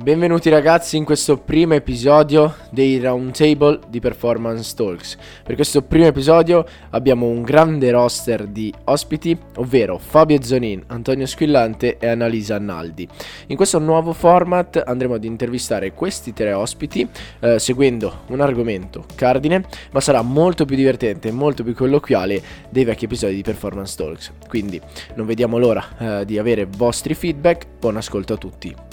[0.00, 5.16] Benvenuti ragazzi in questo primo episodio dei Roundtable di Performance Talks.
[5.42, 11.98] Per questo primo episodio abbiamo un grande roster di ospiti, ovvero Fabio Zonin, Antonio Squillante
[11.98, 13.08] e Annalisa Annaldi.
[13.48, 17.06] In questo nuovo format andremo ad intervistare questi tre ospiti
[17.40, 22.40] eh, seguendo un argomento cardine, ma sarà molto più divertente e molto più colloquiale
[22.70, 24.32] dei vecchi episodi di Performance Talks.
[24.46, 24.80] Quindi
[25.16, 27.66] non vediamo l'ora eh, di avere vostri feedback.
[27.80, 28.87] Buon ascolto a tutti.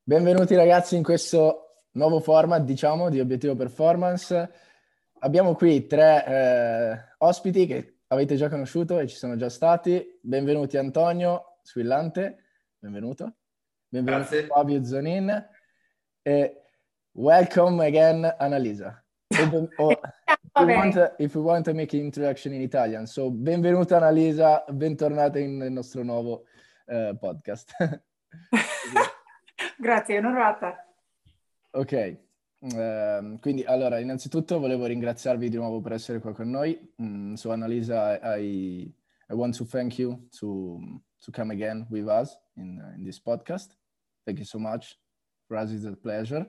[0.08, 4.50] Benvenuti ragazzi in questo nuovo format, diciamo, di Obiettivo Performance.
[5.18, 10.18] Abbiamo qui tre eh, ospiti che avete già conosciuto e ci sono già stati.
[10.22, 12.44] Benvenuti Antonio Squillante,
[12.78, 13.34] benvenuto.
[13.86, 14.46] Benvenuto Grazie.
[14.46, 15.48] Fabio Zonin
[16.22, 16.62] e
[17.12, 19.04] welcome again Annalisa.
[19.26, 20.00] If, oh, if,
[20.54, 23.04] we want, if we want to make an introduction in Italian.
[23.04, 26.44] So, benvenuta Annalisa, bentornata in- nel nostro nuovo
[26.86, 27.74] eh, podcast.
[29.80, 30.84] Grazie, onorata.
[31.70, 32.18] Ok,
[32.58, 36.94] ehm, quindi allora innanzitutto volevo ringraziarvi di nuovo per essere qua con noi.
[37.00, 38.92] Mm, so Annalisa, I,
[39.28, 40.80] I want to thank you to,
[41.20, 43.78] to come again with us in, in this podcast.
[44.24, 44.98] Thank you so much.
[45.46, 46.44] For us it's a pleasure.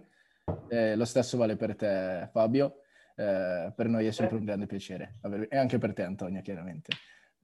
[0.68, 2.82] Eh, lo stesso vale per te Fabio.
[3.16, 5.20] Eh, per noi è sempre un grande piacere.
[5.50, 6.94] E anche per te Antonia, chiaramente.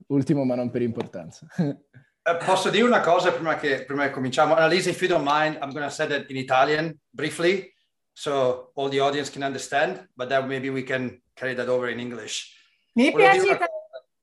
[0.08, 1.46] Ultimo ma non per importanza.
[2.28, 4.54] Eh, posso dire una cosa prima che, prima che cominciamo?
[4.56, 7.72] Annalisa, if you don't mind, I'm going to say that in Italian briefly
[8.14, 12.00] so all the audience can understand, but then maybe we can carry that over in
[12.00, 12.52] English.
[12.96, 13.66] Mi Volevo piace una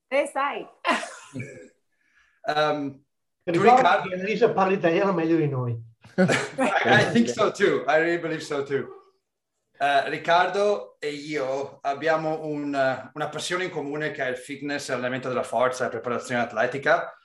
[0.09, 0.67] te sai.
[0.81, 1.07] cosa.
[2.45, 3.01] Um,
[3.45, 5.71] Ricordo Riccardo- che Annalisa parla italiano meglio di noi.
[6.17, 6.25] I,
[6.83, 7.85] I think so too.
[7.87, 8.85] I really believe so too.
[9.79, 14.89] Eh, Riccardo e io abbiamo un, eh, una passione in comune che è il fitness,
[14.89, 17.17] l'allenamento della forza e preparazione atletica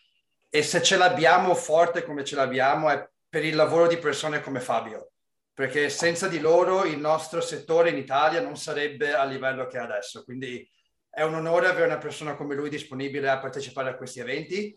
[0.51, 4.61] e se ce l'abbiamo forte come ce l'abbiamo è per il lavoro di persone come
[4.61, 5.11] Fabio,
[5.53, 9.81] perché senza di loro il nostro settore in Italia non sarebbe a livello che è
[9.81, 10.25] adesso.
[10.25, 10.69] Quindi
[11.11, 14.75] è un onore avere una persona come lui disponibile a partecipare a questi eventi.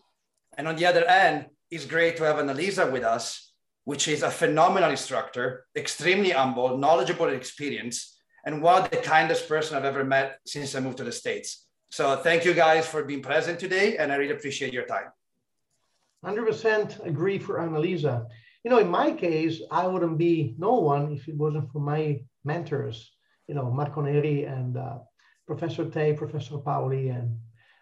[0.56, 3.52] And on the other end, it's great to have Annalisa with us
[3.84, 9.48] which is a phenomenal instructor, extremely humble, knowledgeable and experienced, and one of the kindest
[9.48, 11.66] person I've ever met since I moved to the States.
[11.90, 15.10] So thank you guys for being present today, and I really appreciate your time.
[16.24, 18.26] 100% agree for Annalisa.
[18.64, 22.20] You know, in my case, I wouldn't be no one if it wasn't for my
[22.44, 23.10] mentors,
[23.48, 24.98] you know, Marco Neri and uh,
[25.46, 27.38] Professor Tay, Professor Paoli, and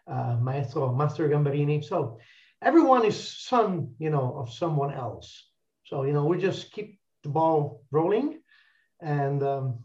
[0.07, 1.85] uh, Maestro Master Gambarini.
[1.85, 2.19] So
[2.63, 5.47] everyone is son, you know, of someone else.
[5.85, 8.41] So, you know, we just keep the ball rolling.
[9.03, 9.81] And um,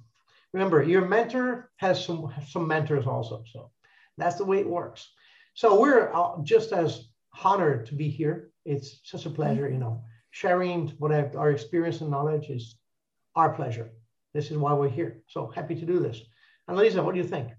[0.53, 3.43] remember, your mentor has some, some mentors also.
[3.51, 3.71] So
[4.17, 5.09] that's the way it works.
[5.55, 7.07] So we're uh, just as
[7.43, 8.51] honored to be here.
[8.65, 12.75] It's such a pleasure, you know, sharing what I've, our experience and knowledge is
[13.35, 13.91] our pleasure.
[14.33, 15.21] This is why we're here.
[15.27, 16.21] So happy to do this.
[16.69, 17.51] Annalisa, what do you think?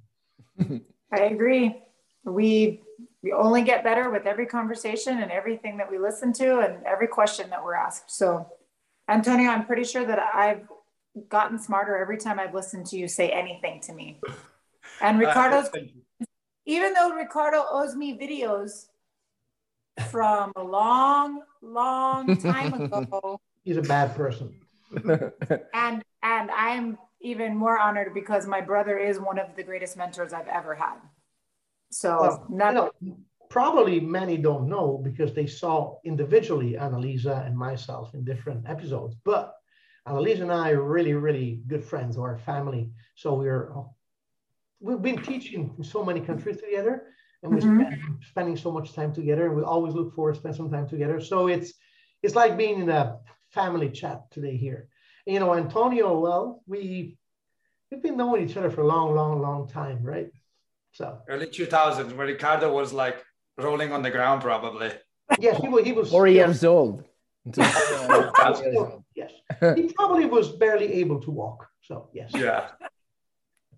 [1.13, 1.83] I agree.
[2.25, 2.83] We
[3.23, 7.09] we only get better with every conversation and everything that we listen to and every
[7.09, 8.11] question that we're asked.
[8.11, 8.47] So,
[9.09, 10.69] Antonio, I'm pretty sure that I've
[11.29, 14.21] gotten smarter every time I've listened to you say anything to me.
[15.01, 16.25] And Ricardo's Uh,
[16.67, 18.87] even though Ricardo owes me videos
[20.11, 24.55] from a long, long time ago, He's a bad person.
[25.75, 30.33] and and I'm even more honored because my brother is one of the greatest mentors
[30.33, 30.99] I've ever had.
[31.91, 33.17] So Well, not you know,
[33.51, 39.17] probably many don't know because they saw individually Annalisa and myself in different episodes.
[39.25, 39.55] But
[40.07, 42.91] Annalisa and I are really, really good friends or family.
[43.17, 43.73] So we're
[44.81, 47.05] we've been teaching in so many countries together,
[47.43, 47.77] and we're Mhm.
[47.81, 49.47] spending, spending so much time together.
[49.47, 51.21] And we always look forward to spend some time together.
[51.21, 51.73] So it's
[52.23, 53.19] it's like being in a
[53.51, 54.89] family chat today here.
[55.27, 57.17] And, you know, Antonio, well, we
[57.91, 60.31] we've been knowing each other for a long, long, long time, right?
[60.93, 63.23] So Early 2000s, where Ricardo was like
[63.59, 64.91] rolling on the ground, probably.
[65.39, 67.05] yes, he was he was Four still- years old.
[67.55, 69.05] Four years old.
[69.15, 69.33] yes,
[69.77, 71.69] he probably was barely able to walk.
[71.83, 72.71] So yes, Yeah.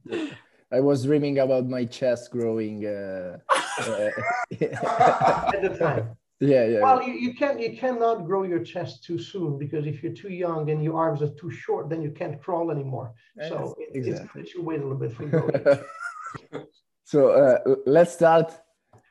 [0.70, 2.84] I was dreaming about my chest growing.
[2.84, 3.38] Uh,
[3.80, 4.10] uh,
[4.52, 6.16] at the time.
[6.40, 6.80] Yeah, yeah.
[6.82, 10.32] Well, you, you can't you cannot grow your chest too soon because if you're too
[10.32, 13.12] young and your arms are too short, then you can't crawl anymore.
[13.48, 14.42] So it, exactly.
[14.42, 16.64] it's you wait a little bit for growing.
[17.02, 18.52] so uh, let's start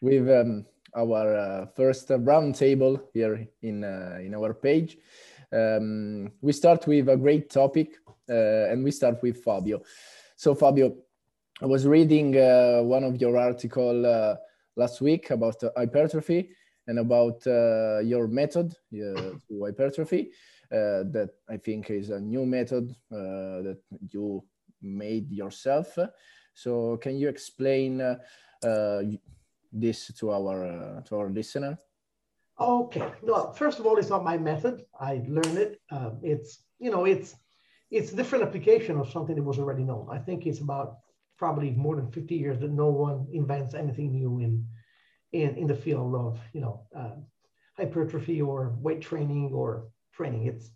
[0.02, 0.66] with um,
[0.96, 4.98] our uh, first round table here in uh, in our page.
[5.52, 7.98] Um, we start with a great topic,
[8.30, 9.82] uh, and we start with Fabio.
[10.38, 10.96] So Fabio,
[11.60, 14.36] I was reading uh, one of your article uh,
[14.76, 16.52] last week about hypertrophy
[16.86, 20.30] and about uh, your method uh, to hypertrophy.
[20.72, 23.80] Uh, that I think is a new method uh, that
[24.12, 24.44] you
[24.82, 25.98] made yourself.
[26.54, 27.98] So can you explain
[29.72, 31.80] this to our to our listener?
[32.60, 33.12] Okay.
[33.22, 34.84] Well, first of all, it's not my method.
[35.00, 35.82] I learned it.
[35.90, 37.36] Um, it's you know it's
[37.90, 40.08] it's different application of something that was already known.
[40.12, 40.98] I think it's about
[41.38, 44.66] probably more than 50 years that no one invents anything new in
[45.34, 47.16] in, in the field of you know uh,
[47.76, 50.48] hypertrophy or weight training or training.
[50.48, 50.72] It's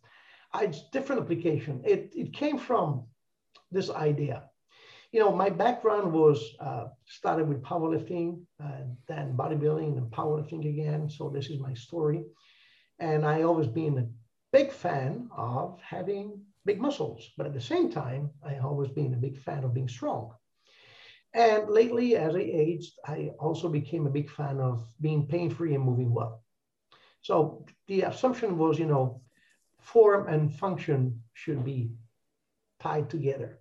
[0.55, 1.81] it's different application.
[1.85, 3.05] It it came from
[3.71, 4.43] this idea.
[5.11, 11.09] You know, my background was uh, started with powerlifting, and then bodybuilding, and powerlifting again.
[11.09, 12.23] So this is my story,
[12.99, 14.07] and I always been a
[14.51, 19.17] big fan of having big muscles, but at the same time, I always been a
[19.17, 20.33] big fan of being strong.
[21.33, 25.75] And lately, as I aged, I also became a big fan of being pain free
[25.75, 26.43] and moving well.
[27.21, 29.21] So the assumption was, you know,
[29.79, 31.91] form and function should be
[32.79, 33.59] tied together.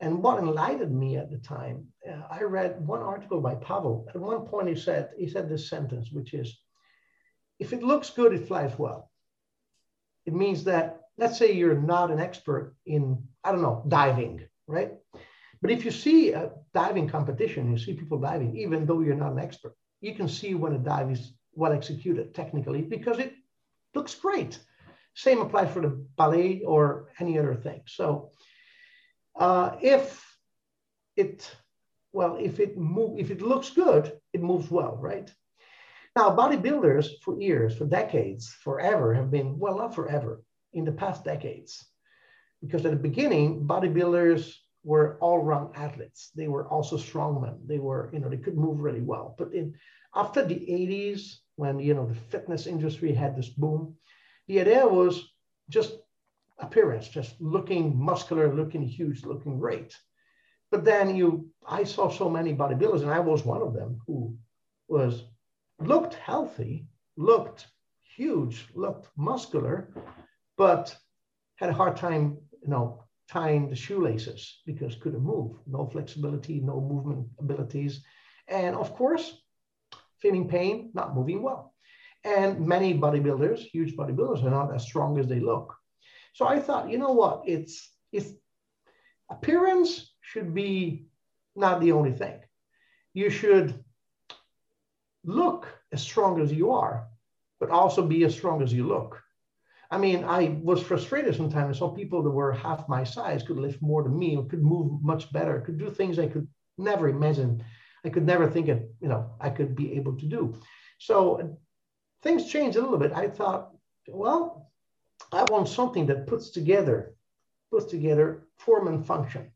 [0.00, 4.06] And what enlightened me at the time, uh, I read one article by Pavel.
[4.14, 6.58] At one point, he said he said this sentence, which is,
[7.58, 9.10] "If it looks good, it flies well."
[10.24, 14.92] It means that let's say you're not an expert in I don't know diving, right?
[15.62, 19.32] But if you see a diving competition, you see people diving, even though you're not
[19.32, 23.34] an expert, you can see when a dive is well executed technically because it
[23.94, 24.58] looks great.
[25.14, 27.82] Same applies for the ballet or any other thing.
[27.86, 28.30] So
[29.38, 30.24] uh, if
[31.16, 31.50] it,
[32.12, 35.30] well, if it move, if it looks good, it moves well, right?
[36.16, 40.42] Now, bodybuilders for years, for decades, forever have been, well, not forever,
[40.72, 41.84] in the past decades.
[42.60, 46.30] Because at the beginning, bodybuilders were all-round athletes.
[46.34, 47.66] They were also strongmen.
[47.66, 49.34] They were, you know, they could move really well.
[49.38, 49.74] But in
[50.14, 53.94] after the 80s, when you know the fitness industry had this boom,
[54.48, 55.32] the idea was
[55.68, 55.92] just
[56.58, 59.96] appearance, just looking muscular, looking huge, looking great.
[60.70, 64.36] But then you, I saw so many bodybuilders, and I was one of them who
[64.88, 65.24] was
[65.78, 66.86] looked healthy,
[67.16, 67.66] looked
[68.16, 69.92] huge, looked muscular,
[70.56, 70.96] but
[71.56, 76.80] had a hard time, you know, tying the shoelaces because couldn't move, no flexibility, no
[76.80, 78.02] movement abilities.
[78.48, 79.40] And of course,
[80.18, 81.74] feeling pain, not moving well.
[82.24, 85.74] And many bodybuilders, huge bodybuilders, are not as strong as they look.
[86.34, 87.42] So I thought, you know what?
[87.46, 88.32] It's it's
[89.30, 91.06] appearance should be
[91.54, 92.40] not the only thing.
[93.14, 93.84] You should
[95.24, 97.06] look as strong as you are,
[97.60, 99.19] but also be as strong as you look.
[99.90, 101.76] I mean, I was frustrated sometimes.
[101.76, 105.02] I saw people that were half my size could lift more than me, could move
[105.02, 106.46] much better, could do things I could
[106.78, 107.64] never imagine.
[108.04, 110.54] I could never think of, you know, I could be able to do.
[110.98, 111.58] So
[112.22, 113.12] things changed a little bit.
[113.12, 113.72] I thought,
[114.08, 114.70] well,
[115.32, 117.14] I want something that puts together,
[117.70, 119.50] puts together form and function.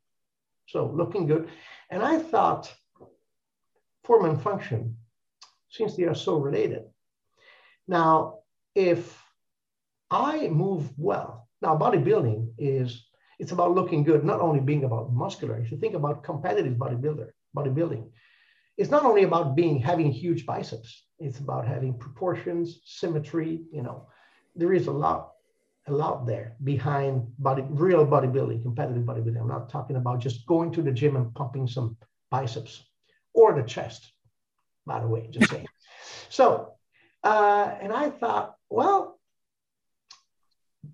[0.67, 1.49] So looking good.
[1.91, 2.75] And I thought
[4.03, 4.97] form and function,
[5.71, 6.83] since they are so related.
[7.87, 8.41] Now,
[8.75, 9.24] if
[10.11, 11.49] I move well.
[11.63, 13.07] Now, bodybuilding is
[13.39, 15.59] it's about looking good, not only being about muscular.
[15.59, 18.11] If you think about competitive bodybuilder, bodybuilding,
[18.77, 21.07] it's not only about being having huge biceps.
[21.19, 23.63] It's about having proportions, symmetry.
[23.73, 24.09] You know,
[24.55, 25.33] there is a lot,
[25.87, 29.41] a lot there behind body, real bodybuilding, competitive bodybuilding.
[29.41, 31.97] I'm not talking about just going to the gym and pumping some
[32.31, 32.83] biceps
[33.33, 34.13] or the chest.
[34.87, 35.67] By the way, just saying.
[36.29, 36.73] So,
[37.23, 39.21] uh, and I thought, well,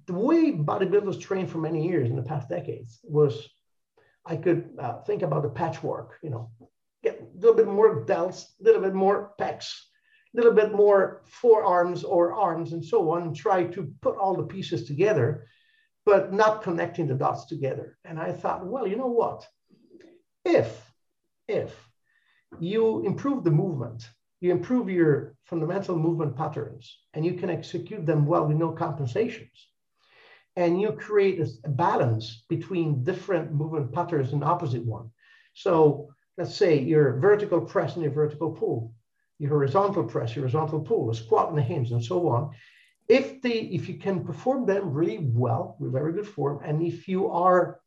[0.07, 3.49] the way bodybuilders trained for many years in the past decades was
[4.27, 6.51] I could uh, think about the patchwork, you know,
[7.03, 9.69] get a little bit more delts, a little bit more pecs,
[10.35, 14.37] a little bit more forearms or arms and so on, and try to put all
[14.37, 15.47] the pieces together,
[16.05, 17.99] but not connecting the dots together.
[18.05, 19.47] And I thought, well, you know what?
[20.45, 20.93] If,
[21.49, 21.75] if
[22.59, 24.09] you improve the movement,
[24.41, 29.69] you improve your fundamental movement patterns, and you can execute them well with no compensations,
[30.61, 35.11] and you create a, balance between different movement patterns and opposite one.
[35.55, 38.93] So let's say your vertical press and your vertical pull.
[39.41, 42.51] your horizontal press, your horizontal pull, the squat and the hinge, and so on.
[43.09, 47.09] If they, if you can perform them really well with very good form, and if
[47.09, 47.81] you are,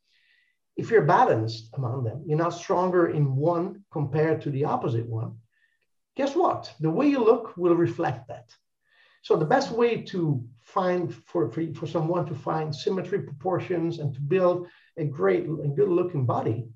[0.76, 5.38] if you're balanced among them, you're not stronger in one compared to the opposite one.
[6.18, 6.74] Guess what?
[6.80, 8.48] The way you look will reflect that.
[9.24, 14.14] So the best way to find for, for, for someone to find symmetry proportions and
[14.14, 16.68] to build a great and good looking body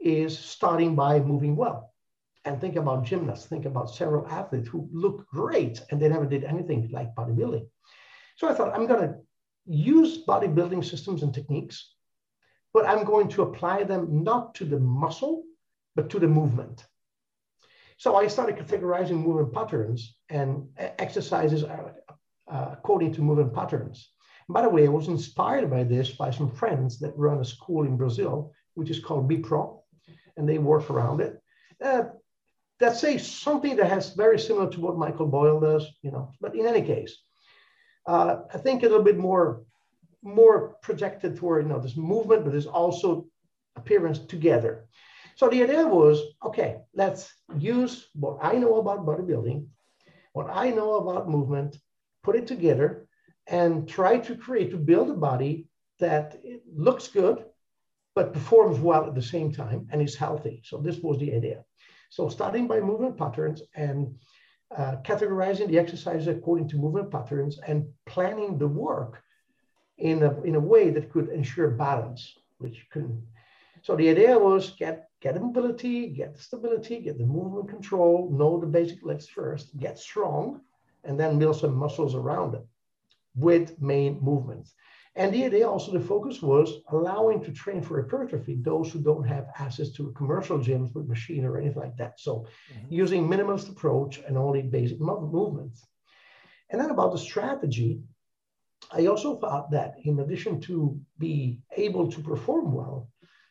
[0.00, 1.94] is starting by moving well.
[2.44, 6.42] And think about gymnasts, think about several athletes who look great and they never did
[6.42, 7.68] anything like bodybuilding.
[8.36, 9.14] So I thought I'm going to
[9.64, 11.94] use bodybuilding systems and techniques,
[12.72, 15.44] but I'm going to apply them not to the muscle,
[15.94, 16.84] but to the movement.
[17.96, 21.92] So I started categorizing movement patterns and exercises uh,
[22.48, 24.10] according to movement patterns.
[24.48, 27.84] By the way, I was inspired by this by some friends that run a school
[27.84, 29.80] in Brazil, which is called BPRO,
[30.36, 31.40] and they work around it.
[31.82, 32.04] Uh,
[32.80, 36.30] that says something that has very similar to what Michael Boyle does, you know.
[36.40, 37.16] But in any case,
[38.06, 39.62] uh, I think a little bit more,
[40.22, 43.26] more projected toward you know this movement, but there's also
[43.76, 44.86] appearance together.
[45.36, 49.66] So the idea was, okay, let's use what I know about bodybuilding,
[50.32, 51.78] what I know about movement,
[52.22, 53.06] put it together,
[53.46, 56.40] and try to create to build a body that
[56.72, 57.44] looks good,
[58.14, 60.62] but performs well at the same time and is healthy.
[60.64, 61.64] So this was the idea.
[62.10, 64.14] So starting by movement patterns and
[64.76, 69.22] uh, categorizing the exercises according to movement patterns and planning the work
[69.98, 73.22] in a, in a way that could ensure balance, which couldn't.
[73.82, 78.30] So the idea was get, get the mobility, get the stability, get the movement control,
[78.30, 80.60] know the basic legs first, get strong,
[81.04, 82.66] and then build some muscles around it
[83.34, 84.74] with main movements.
[85.16, 89.26] And the idea also, the focus was allowing to train for hypertrophy those who don't
[89.26, 92.20] have access to commercial gyms with machine or anything like that.
[92.20, 92.92] So mm-hmm.
[92.92, 95.86] using minimalist approach and only basic movements.
[96.68, 98.02] And then about the strategy,
[98.92, 103.08] I also thought that in addition to be able to perform well,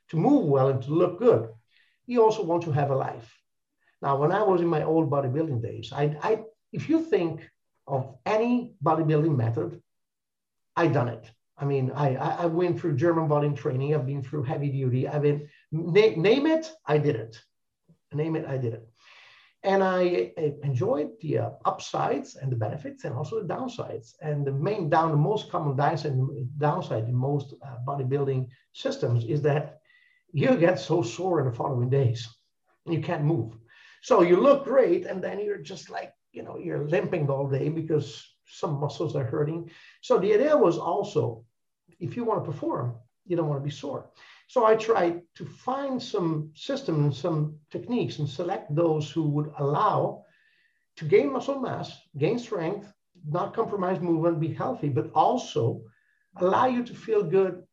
[0.10, 1.50] to move well and to look good,
[2.06, 3.30] you also want to have a life.
[4.02, 7.50] Now, when I was in my old bodybuilding days, I, I if you think
[7.88, 9.82] of any bodybuilding method,
[10.76, 11.32] I done it.
[11.58, 13.94] I mean, I, I went through German volume training.
[13.94, 15.08] I've been through heavy duty.
[15.08, 17.40] I've been name, name it, I did it.
[18.12, 18.88] Name it, I did it.
[19.64, 24.16] And I, I enjoyed the uh, upsides and the benefits and also the downsides.
[24.22, 26.20] And the main down, the most common downside,
[26.58, 29.80] downside in most uh, bodybuilding systems is that
[30.34, 32.28] you get so sore in the following days.
[32.86, 33.56] and You can't move.
[34.02, 37.70] So you look great, and then you're just like, you know, you're limping all day
[37.70, 39.70] because some muscles are hurting.
[40.02, 41.46] So the idea was also,
[42.00, 44.10] if you want to perform, you don't want to be sore.
[44.48, 49.54] So I tried to find some systems, and some techniques, and select those who would
[49.60, 50.26] allow
[50.98, 52.92] to gain muscle mass, gain strength,
[53.28, 55.84] not compromise movement, be healthy, but also
[56.38, 57.64] allow you to feel good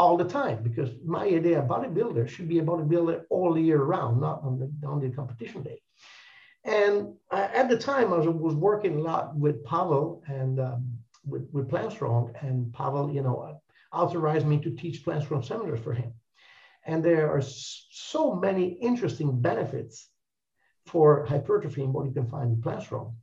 [0.00, 0.58] all the time.
[0.68, 4.68] Because my idea, a bodybuilder should be a bodybuilder all year round, not on the
[4.90, 5.78] on the competition day.
[6.64, 6.94] And
[7.30, 10.82] at the time, I was, was working a lot with Pavel and um,
[11.32, 13.60] with, with Strong, and Pavel, you know,
[13.92, 16.12] authorized me to teach Strong seminars for him.
[16.86, 20.08] And there are so many interesting benefits
[20.86, 23.16] for hypertrophy and what you can find in Strong.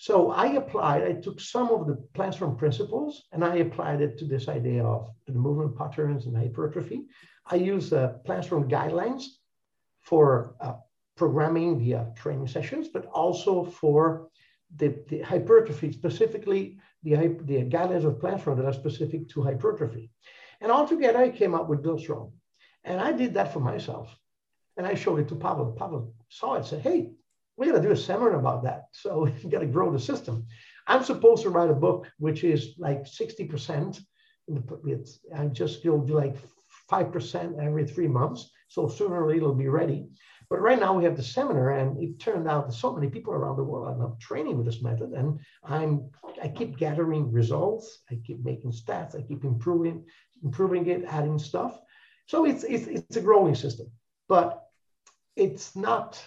[0.00, 4.26] So I applied, I took some of the Strong principles and I applied it to
[4.26, 7.06] this idea of the movement patterns and hypertrophy.
[7.44, 8.12] I use uh,
[8.42, 9.24] Strong guidelines
[10.02, 10.74] for uh,
[11.16, 14.28] programming via training sessions, but also for
[14.76, 20.12] the, the hypertrophy, specifically the, the guidelines of Planstrong that are specific to hypertrophy.
[20.60, 22.34] And altogether, I came up with Build Strong.
[22.84, 24.16] And I did that for myself.
[24.76, 25.72] And I showed it to Pavel.
[25.72, 27.10] Pavel saw it, said, hey,
[27.58, 28.84] we got to do a seminar about that.
[28.92, 30.46] So you got to grow the system.
[30.86, 34.00] I'm supposed to write a book, which is like 60%.
[34.86, 36.36] It's, I just go do like
[36.90, 38.50] 5% every three months.
[38.68, 40.08] So sooner or later it'll be ready.
[40.48, 43.34] But right now we have the seminar, and it turned out that so many people
[43.34, 46.08] around the world are training with this method, and I'm
[46.42, 50.06] I keep gathering results, I keep making stats, I keep improving
[50.42, 51.78] improving it, adding stuff.
[52.24, 53.88] So it's it's it's a growing system,
[54.26, 54.70] but
[55.36, 56.18] it's not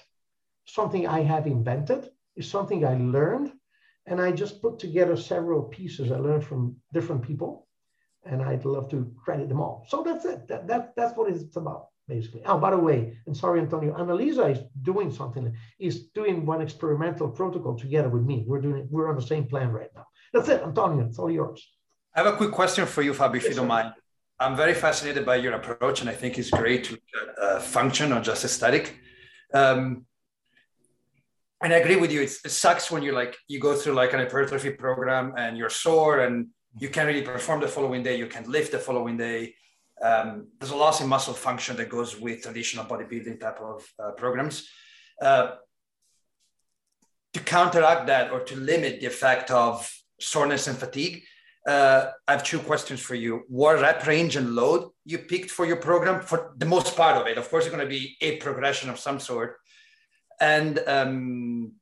[0.66, 2.10] something I have invented.
[2.36, 3.52] It's something I learned,
[4.06, 7.68] and I just put together several pieces I learned from different people,
[8.26, 9.86] and I'd love to credit them all.
[9.90, 10.48] So that's it.
[10.48, 12.42] That, that that's what it's about basically.
[12.46, 17.30] Oh, by the way, and sorry, Antonio, Annalisa is doing something, is doing one experimental
[17.30, 18.44] protocol together with me.
[18.46, 20.06] We're doing, we're on the same plan right now.
[20.34, 21.66] That's it, Antonio, it's all yours.
[22.14, 23.94] I have a quick question for you, Fabio, if yes, you don't mind.
[24.40, 27.00] I'm very fascinated by your approach, and I think it's great to
[27.42, 28.98] uh, function or just aesthetic.
[29.54, 30.06] Um,
[31.62, 32.22] and I agree with you.
[32.22, 36.22] It sucks when you like you go through like an hypertrophy program and you're sore
[36.22, 36.48] and
[36.80, 38.18] you can't really perform the following day.
[38.18, 39.56] You can't lift the following day.
[40.02, 44.12] Um, there's a loss in muscle function that goes with traditional bodybuilding type of uh,
[44.12, 44.68] programs.
[45.22, 45.52] Uh,
[47.34, 49.88] to counteract that or to limit the effect of
[50.20, 51.24] soreness and fatigue,
[51.68, 53.44] uh, I have two questions for you.
[53.48, 57.28] What rep range and load you picked for your program for the most part of
[57.28, 57.38] it?
[57.38, 59.58] Of course, it's going to be a progression of some sort.
[60.42, 61.74] And um,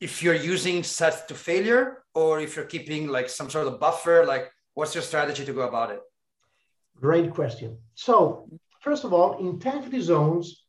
[0.00, 4.26] if you're using sets to failure or if you're keeping like some sort of buffer,
[4.26, 6.00] like what's your strategy to go about it?
[7.00, 7.78] Great question.
[7.94, 8.48] So,
[8.80, 10.64] first of all, intensity zones,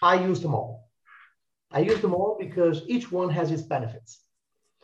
[0.00, 0.88] I use them all.
[1.72, 4.20] I use them all because each one has its benefits.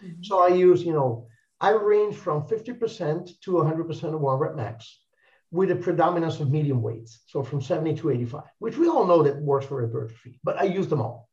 [0.02, 0.22] Mm-hmm.
[0.24, 1.28] So I use, you know,
[1.60, 4.98] I range from 50% to 100% of one rep max
[5.52, 7.22] with a predominance of medium weights.
[7.26, 10.64] So from 70 to 85, which we all know that works for hypertrophy, but I
[10.64, 11.29] use them all.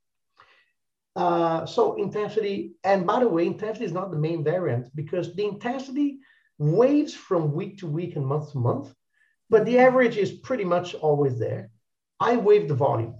[1.17, 5.43] Uh, so intensity, and by the way, intensity is not the main variant because the
[5.43, 6.19] intensity
[6.59, 8.93] waves from week to week and month to month,
[9.49, 11.71] but the average is pretty much always there.
[12.19, 13.15] I wave the volume.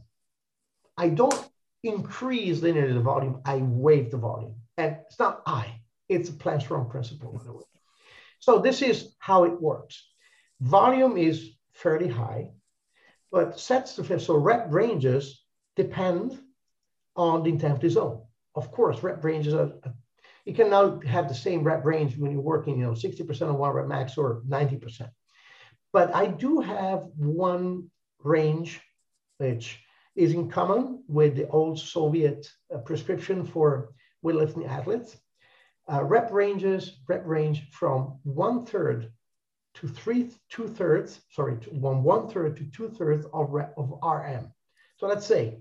[0.95, 1.49] I don't
[1.83, 4.55] increase linearly the volume, I wave the volume.
[4.77, 7.63] And it's not I, it's a Plan Strong principle, by the way.
[8.37, 10.07] So this is how it works.
[10.61, 12.51] Volume is fairly high,
[13.31, 14.19] but sets to.
[14.19, 15.43] So rep ranges
[15.75, 16.39] depend
[17.17, 18.21] on the intensity zone.
[18.55, 19.73] Of course, rep ranges are,
[20.45, 23.55] you can now have the same rep range when you're working, you know, 60% of
[23.55, 25.09] one rep max or 90%.
[25.91, 27.89] But I do have one
[28.23, 28.81] range
[29.37, 29.79] which
[30.15, 33.89] is in common with the old Soviet uh, prescription for
[34.25, 35.15] weightlifting athletes.
[35.91, 39.11] Uh, rep ranges, rep range from one third
[39.75, 44.51] to three, two thirds, sorry, one, one third to two thirds of, rep, of RM.
[44.97, 45.59] So let's say,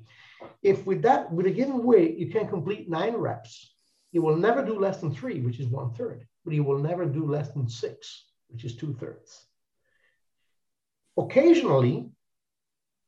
[0.63, 3.75] if with that, with a given weight, you can complete nine reps,
[4.13, 7.05] you will never do less than three, which is one third, but you will never
[7.07, 9.47] do less than six, which is two thirds.
[11.17, 12.11] Occasionally,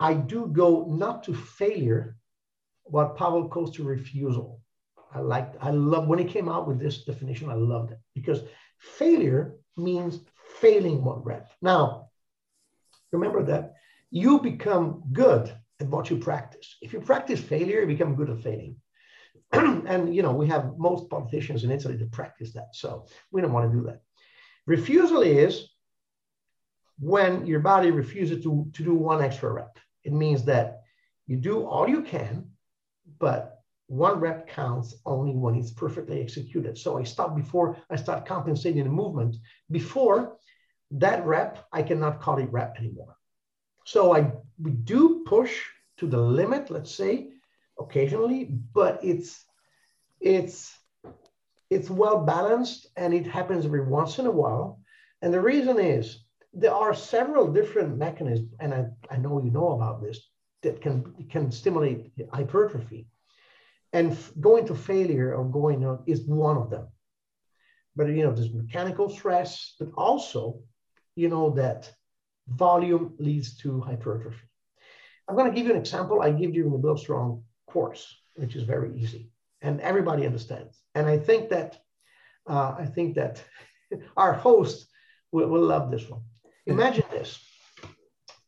[0.01, 2.17] I do go not to failure,
[2.91, 4.61] but Pavel calls to refusal.
[5.15, 8.43] I like, I love when he came out with this definition, I loved it because
[8.79, 10.21] failure means
[10.61, 11.51] failing one rep.
[11.63, 12.11] Now,
[13.13, 13.75] remember that
[14.11, 16.77] you become good at what you practice.
[16.83, 18.77] If you practice failure, you become good at failing.
[19.53, 22.69] and you know, we have most politicians in Italy that practice that.
[22.73, 24.03] So we don't want to do that.
[24.67, 25.69] Refusal is
[26.99, 29.79] when your body refuses to, to do one extra rep.
[30.05, 30.83] It means that
[31.27, 32.51] you do all you can,
[33.19, 36.77] but one rep counts only when it's perfectly executed.
[36.77, 39.37] So I stop before I start compensating the movement.
[39.71, 40.37] Before
[40.91, 43.18] that rep, I cannot call it rep anymore.
[43.93, 45.65] So I we do push
[45.97, 47.31] to the limit, let's say,
[47.81, 49.47] occasionally, but it's
[50.21, 50.77] it's
[51.71, 54.81] it's well balanced and it happens every once in a while.
[55.23, 56.05] And the reason is
[56.53, 60.19] there are several different mechanisms, and I, I know you know about this,
[60.63, 60.97] that can,
[61.31, 63.07] can stimulate hypertrophy.
[63.95, 66.89] And going to failure or going on is one of them.
[67.97, 70.61] But, you know, there's mechanical stress, but also,
[71.17, 71.91] you know, that
[72.51, 74.47] volume leads to hypertrophy.
[75.29, 78.17] I'm going to give you an example I give you in the Build Strong course,
[78.35, 79.31] which is very easy
[79.63, 80.81] and everybody understands.
[80.95, 81.79] And I think that
[82.49, 83.43] uh, I think that
[84.17, 84.89] our host
[85.33, 86.23] will, will love this one.
[86.67, 87.39] Imagine this.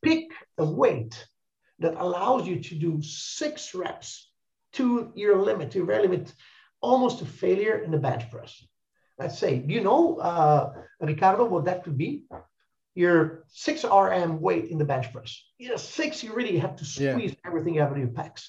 [0.02, 1.26] Pick a weight
[1.78, 4.30] that allows you to do six reps
[4.72, 6.32] to your limit, to your limit,
[6.80, 8.62] almost to failure in the bench press.
[9.18, 12.24] Let's say, do you know, uh, Ricardo, what that could be?
[12.94, 15.40] Your six RM weight in the bench press.
[15.59, 17.46] You know, six, you really have to squeeze yeah.
[17.46, 18.48] everything out of your pecs.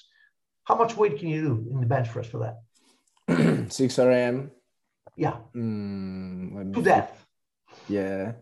[0.64, 2.54] How much weight can you do in the bench press for
[3.28, 3.72] that?
[3.72, 4.50] six RM.
[5.16, 5.36] Yeah.
[5.54, 7.26] Mm, to death.
[7.88, 8.32] Yeah.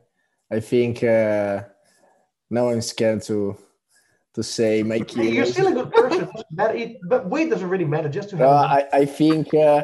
[0.51, 1.63] I think uh,
[2.51, 3.57] now I'm scared to
[4.35, 5.35] to say my kilos.
[5.35, 8.09] You're still a good person, but, it, but weight doesn't really matter.
[8.09, 8.47] Just to have.
[8.47, 9.83] Uh, I, I think uh,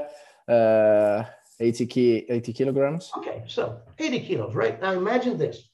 [0.51, 1.25] uh,
[1.59, 3.11] 80, ki- 80 kilograms.
[3.17, 4.81] Okay, so 80 kilos, right?
[4.81, 5.69] Now imagine this: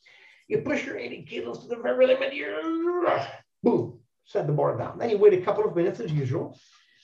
[0.52, 2.34] you push your 80 kilos to the very limit.
[2.34, 3.08] You
[3.62, 4.98] boom, set the bar down.
[4.98, 6.58] Then you wait a couple of minutes as usual,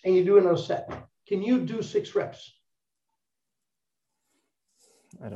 [0.05, 0.85] and you do another set.
[1.27, 2.55] Can you do six reps?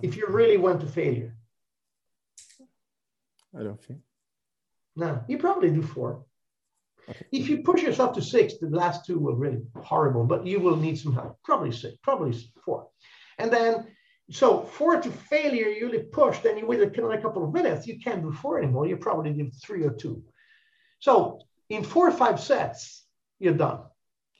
[0.02, 1.34] if you really went to failure.
[3.58, 4.00] I don't think.
[4.94, 6.24] No, you probably do four.
[7.08, 7.26] Okay.
[7.32, 10.76] If you push yourself to six, the last two will really horrible, but you will
[10.76, 11.38] need some help.
[11.42, 12.32] Probably six, probably
[12.64, 12.86] four.
[13.38, 13.88] And then,
[14.30, 17.86] so four to failure, you only push, then you wait a couple of minutes.
[17.86, 18.86] You can't do four anymore.
[18.86, 20.22] You probably do three or two.
[21.00, 23.04] So in four or five sets,
[23.38, 23.80] you're done.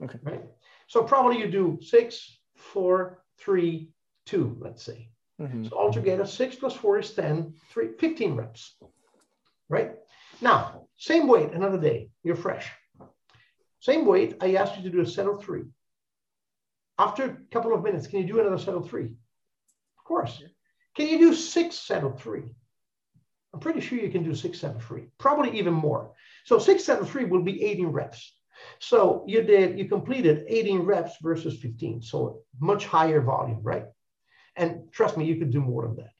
[0.03, 0.19] Okay.
[0.23, 0.43] Right.
[0.87, 3.91] So probably you do six, four, three,
[4.27, 5.09] two, let's say.
[5.41, 5.65] Mm-hmm.
[5.65, 8.77] So altogether, six plus four is 10, three, 15 reps,
[9.69, 9.93] right?
[10.41, 12.71] Now, same weight, another day, you're fresh.
[13.81, 15.65] Same weight, I asked you to do a set of three.
[16.99, 19.11] After a couple of minutes, can you do another set of three?
[20.03, 20.43] Of course.
[20.97, 22.43] Can you do six set of three?
[23.55, 26.11] I'm pretty sure you can do six set of three, probably even more.
[26.45, 28.35] So six set of three will be 18 reps.
[28.81, 32.03] So you did, you completed 18 reps versus 15.
[32.03, 33.85] So much higher volume, right?
[34.57, 36.11] And trust me, you could do more than that.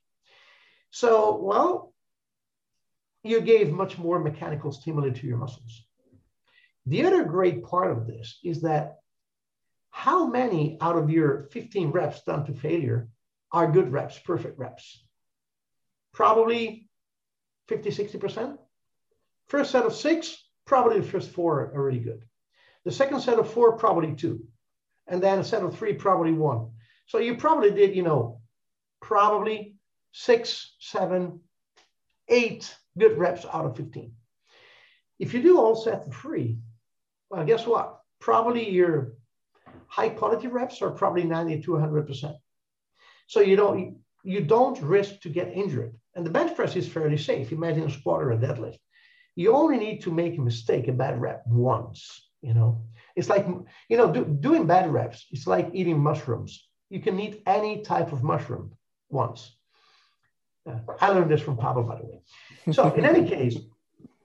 [0.91, 1.93] So, well,
[3.25, 5.83] you gave much more mechanical stimuli to your muscles.
[6.87, 8.99] The other great part of this is that
[9.91, 13.09] how many out of your 15 reps done to failure
[13.53, 15.05] are good reps, perfect reps?
[16.13, 16.89] Probably
[17.69, 18.59] 50, 60%.
[19.49, 20.37] First set of six,
[20.67, 22.23] probably the first four are really good.
[22.85, 24.41] The second set of four, probably two.
[25.07, 26.71] And then a set of three, probably one.
[27.07, 28.41] So you probably did, you know,
[29.01, 29.77] probably
[30.13, 31.41] six, seven,
[32.29, 34.13] eight good reps out of 15.
[35.19, 36.59] If you do all sets of three,
[37.31, 38.01] well, guess what?
[38.21, 39.15] Probably your
[39.87, 42.35] high quality reps are probably 90 to 100%.
[43.33, 45.95] So you don't, you don't risk to get injured.
[46.15, 47.51] And the bench press is fairly safe.
[47.51, 48.77] Imagine a squat or a deadlift.
[49.37, 52.83] You only need to make a mistake, a bad rep once, you know.
[53.17, 53.47] It's like,
[53.89, 56.69] you know, do, doing bad reps, it's like eating mushrooms.
[56.91, 58.77] You can eat any type of mushroom
[59.09, 59.57] once.
[60.69, 62.21] Uh, I learned this from Pavel, by the way.
[62.71, 63.57] So in any case,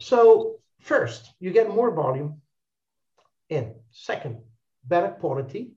[0.01, 2.41] so first, you get more volume
[3.47, 3.73] in.
[3.91, 4.39] Second,
[4.83, 5.71] better quality,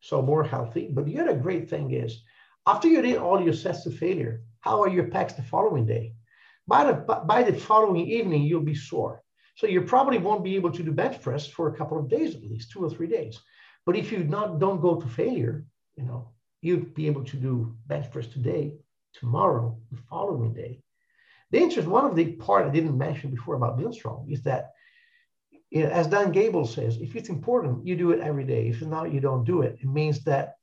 [0.00, 0.90] so more healthy.
[0.92, 2.22] But the other great thing is,
[2.66, 6.14] after you did all your sets of failure, how are your pecs the following day?
[6.66, 9.22] By the, by the following evening, you'll be sore.
[9.56, 12.34] So you probably won't be able to do bench press for a couple of days
[12.34, 13.38] at least, two or three days.
[13.86, 15.64] But if you not don't go to failure,
[15.96, 16.30] you know,
[16.62, 18.74] you'd be able to do bench press today,
[19.12, 20.80] tomorrow, the following day.
[21.50, 24.72] The interest, one of the part I didn't mention before about Build Strong is that,
[25.70, 28.68] you know, as Dan Gable says, if it's important, you do it every day.
[28.68, 29.78] If not, you don't do it.
[29.80, 30.54] It means that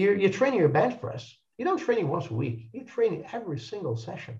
[0.00, 1.24] you're, you're training your bench press.
[1.58, 2.58] You don't train it once a week.
[2.72, 4.38] You train it every single session.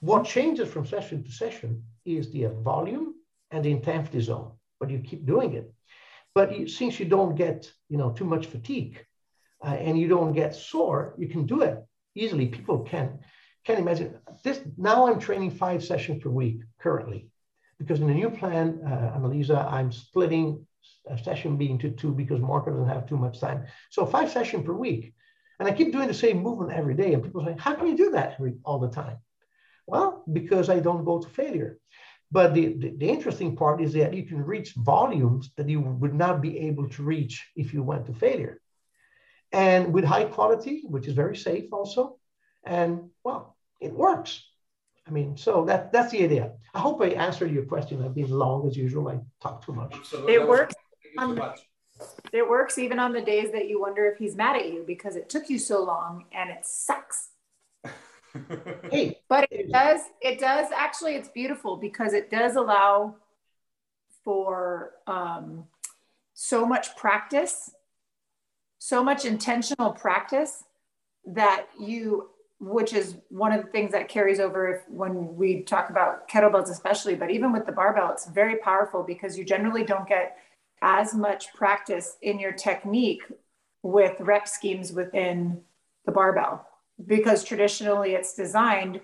[0.00, 3.14] What changes from session to session is the volume
[3.50, 5.72] and the intensity zone, but you keep doing it.
[6.34, 7.58] But you, since you don't get,
[7.88, 8.96] you know, too much fatigue
[9.64, 11.76] uh, and you don't get sore, you can do it
[12.14, 12.46] easily.
[12.46, 13.06] People can
[13.64, 14.08] can imagine
[14.44, 14.60] this.
[14.76, 17.20] Now I'm training five sessions per week currently,
[17.78, 20.66] because in the new plan, uh, Annalisa, I'm splitting
[21.08, 23.64] a session being to two because Marco doesn't have too much time.
[23.90, 25.14] So five sessions per week,
[25.58, 27.14] and I keep doing the same movement every day.
[27.14, 29.18] And people say, "How can you do that all the time?"
[29.86, 31.78] Well, because I don't go to failure.
[32.30, 36.14] But the, the, the, interesting part is that you can reach volumes that you would
[36.14, 38.60] not be able to reach if you went to failure.
[39.52, 42.18] And with high quality, which is very safe also.
[42.64, 44.44] And well, it works.
[45.06, 46.52] I mean, so that that's the idea.
[46.74, 48.04] I hope I answered your question.
[48.04, 49.08] I've been long as usual.
[49.08, 49.96] I talk too much.
[50.28, 50.74] It works.
[51.18, 51.40] On,
[52.32, 55.16] it works even on the days that you wonder if he's mad at you because
[55.16, 57.30] it took you so long and it sucks
[58.90, 63.16] hey, but it does, it does actually, it's beautiful because it does allow
[64.24, 65.64] for um,
[66.34, 67.70] so much practice,
[68.78, 70.64] so much intentional practice
[71.26, 75.90] that you, which is one of the things that carries over if, when we talk
[75.90, 80.08] about kettlebells, especially, but even with the barbell, it's very powerful because you generally don't
[80.08, 80.38] get
[80.82, 83.22] as much practice in your technique
[83.82, 85.60] with rep schemes within
[86.06, 86.66] the barbell
[87.06, 89.00] because traditionally it's designed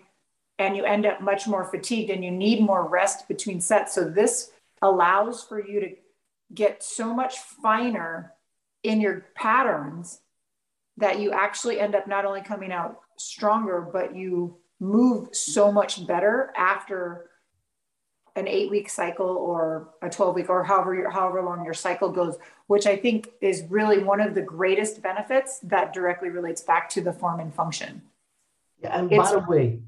[0.58, 3.94] and you end up much more fatigued and you need more rest between sets.
[3.94, 5.90] So this allows for you to
[6.54, 8.32] get so much finer
[8.82, 10.20] in your patterns
[10.96, 16.06] that you actually end up not only coming out stronger, but you move so much
[16.06, 17.30] better after
[18.34, 22.10] an eight week cycle or a 12 week or however your, however long your cycle
[22.10, 26.88] goes which i think is really one of the greatest benefits that directly relates back
[26.88, 28.02] to the form and function.
[28.80, 29.80] Yeah and it's by the way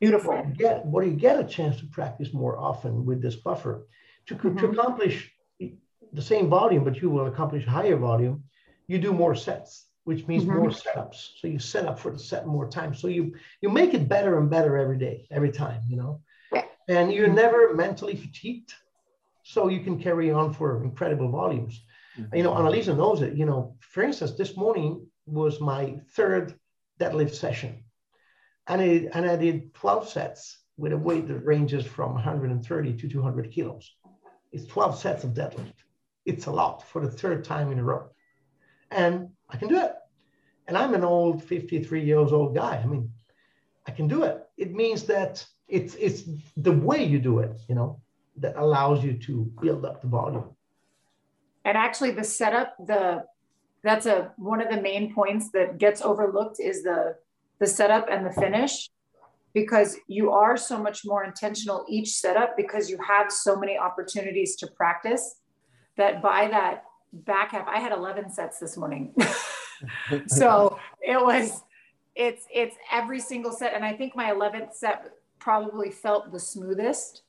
[0.00, 0.32] beautiful.
[0.32, 3.36] what you get what do you get a chance to practice more often with this
[3.36, 3.86] buffer
[4.26, 4.56] to, mm-hmm.
[4.58, 8.44] to accomplish the same volume but you will accomplish higher volume
[8.86, 10.58] you do more sets which means mm-hmm.
[10.58, 13.24] more setups so you set up for the set more time so you
[13.62, 16.20] you make it better and better every day every time you know
[16.88, 18.72] and you're never mentally fatigued.
[19.44, 21.82] So you can carry on for incredible volumes.
[22.18, 22.36] Mm-hmm.
[22.36, 23.34] You know, Annalisa knows it.
[23.34, 26.54] You know, for instance, this morning was my third
[26.98, 27.84] deadlift session.
[28.66, 33.08] And I, and I did 12 sets with a weight that ranges from 130 to
[33.08, 33.90] 200 kilos.
[34.52, 35.72] It's 12 sets of deadlift.
[36.26, 38.08] It's a lot for the third time in a row.
[38.90, 39.92] and I can do it.
[40.68, 42.76] And I'm an old 53 years old guy.
[42.76, 43.10] I mean,
[43.86, 44.46] I can do it.
[44.58, 46.24] It means that it's it's
[46.56, 48.00] the way you do it, you know,
[48.36, 50.44] that allows you to build up the volume.
[51.64, 53.24] And actually the setup, the
[53.82, 57.16] that's a one of the main points that gets overlooked is the
[57.58, 58.90] the setup and the finish
[59.54, 64.56] because you are so much more intentional each setup because you have so many opportunities
[64.56, 65.40] to practice
[65.96, 69.14] that by that back half i had 11 sets this morning
[70.26, 71.62] so it was
[72.14, 73.74] it's it's every single set.
[73.74, 77.22] And i think my 11th set probably felt the smoothest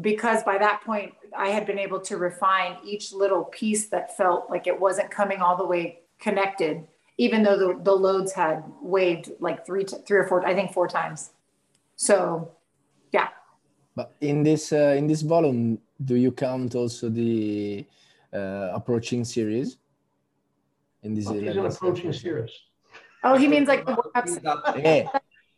[0.00, 4.50] because by that point i had been able to refine each little piece that felt
[4.50, 6.86] like it wasn't coming all the way connected
[7.20, 10.72] even though the, the loads had waved like three to, three or four i think
[10.72, 11.30] four times.
[11.96, 12.50] So
[13.12, 13.28] yeah.
[13.94, 17.84] But in this uh, in this volume do you count also the
[18.32, 19.76] uh, approaching series
[21.02, 22.52] in this oh, an approaching series
[23.24, 24.38] oh he means like the warm-ups
[24.76, 25.04] eh.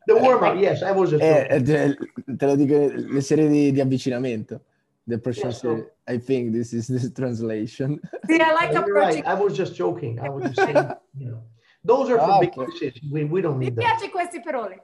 [0.07, 1.95] the warm-up yes i was just eh, te,
[2.39, 4.61] te lo dico le serie di, di avvicinamento
[5.07, 9.27] the approaching yeah, so, i think this is the translation see i like approaching right.
[9.27, 10.77] i was just joking i was just saying
[11.19, 11.43] you know
[11.85, 12.93] those are for ah, big okay.
[13.11, 14.77] We, we don't need Mi piace questi parole.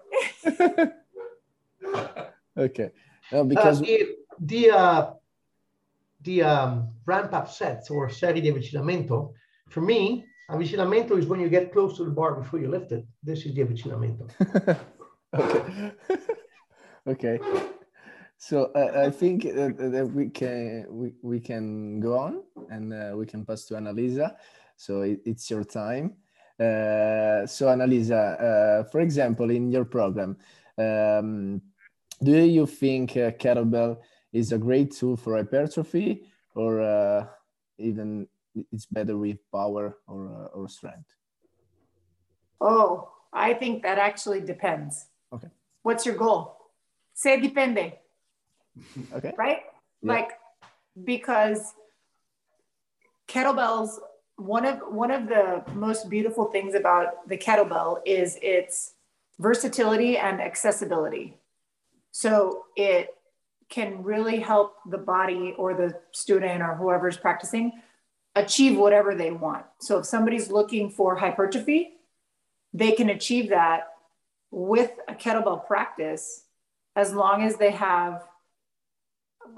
[2.57, 2.91] okay.
[3.31, 4.09] No, because uh, the
[4.41, 5.11] the, uh,
[6.23, 9.33] the um, ramp up sets or serie di avvicinamento,
[9.69, 13.07] for me, avvicinamento is when you get close to the bar before you lift it.
[13.23, 14.29] This is the avvicinamento.
[15.35, 15.93] okay.
[17.07, 17.41] okay.
[18.39, 23.27] So uh, I think that we can we, we can go on and uh, we
[23.27, 24.37] can pass to Annalisa.
[24.77, 26.15] So it, it's your time.
[26.59, 30.37] Uh, so Annalisa, uh, for example, in your program,
[30.77, 31.61] um,
[32.23, 33.99] do you think uh, kettlebell
[34.33, 36.23] is a great tool for hypertrophy
[36.55, 37.27] or uh,
[37.79, 38.27] even
[38.73, 41.15] it's better with power or, uh, or strength?
[42.61, 45.07] Oh, I think that actually depends.
[45.33, 45.49] Okay.
[45.83, 46.57] What's your goal?
[47.15, 47.93] Se depende.
[49.13, 49.33] Okay.
[49.37, 49.63] Right?
[50.03, 50.13] Yeah.
[50.13, 50.31] Like,
[51.05, 51.75] because
[53.27, 53.99] kettlebells
[54.39, 58.95] one of one of the most beautiful things about the kettlebell is its
[59.41, 61.37] versatility and accessibility.
[62.13, 63.15] So it
[63.69, 67.73] can really help the body or the student or whoever's practicing
[68.35, 69.65] achieve whatever they want.
[69.81, 71.95] So if somebody's looking for hypertrophy,
[72.73, 73.89] they can achieve that
[74.51, 76.45] with a kettlebell practice
[76.97, 78.25] as long as they have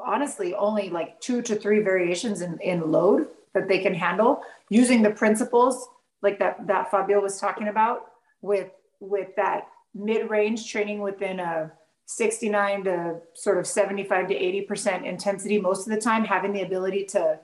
[0.05, 5.03] honestly only like two to three variations in, in load that they can handle using
[5.03, 5.89] the principles
[6.23, 8.07] like that that Fabio was talking about
[8.41, 11.73] with with that mid-range training within a
[12.07, 17.05] 69 to sort of 75 to 80% intensity most of the time having the ability
[17.05, 17.39] to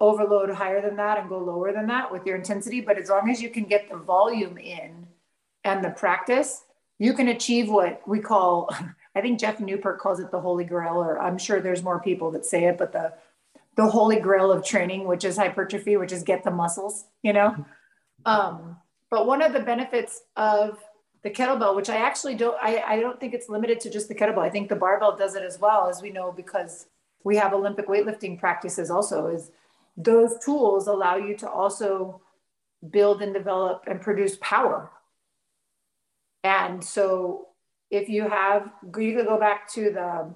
[0.00, 3.28] overload higher than that and go lower than that with your intensity but as long
[3.30, 5.06] as you can get the volume in
[5.64, 6.62] and the practice
[6.98, 8.70] you can achieve what we call
[9.16, 12.30] i think Geoff Neupert calls it the holy grail or i'm sure there's more people
[12.30, 13.12] that say it but the
[13.78, 17.64] the holy grail of training, which is hypertrophy, which is get the muscles, you know?
[18.26, 18.76] Um,
[19.08, 20.80] but one of the benefits of
[21.22, 24.16] the kettlebell, which I actually don't, I, I don't think it's limited to just the
[24.16, 24.40] kettlebell.
[24.40, 26.86] I think the barbell does it as well, as we know, because
[27.22, 29.52] we have Olympic weightlifting practices also is
[29.98, 32.22] those tools allow you to also
[32.90, 34.90] build and develop and produce power.
[36.44, 37.48] And so
[37.90, 40.32] if you have, you could go back to the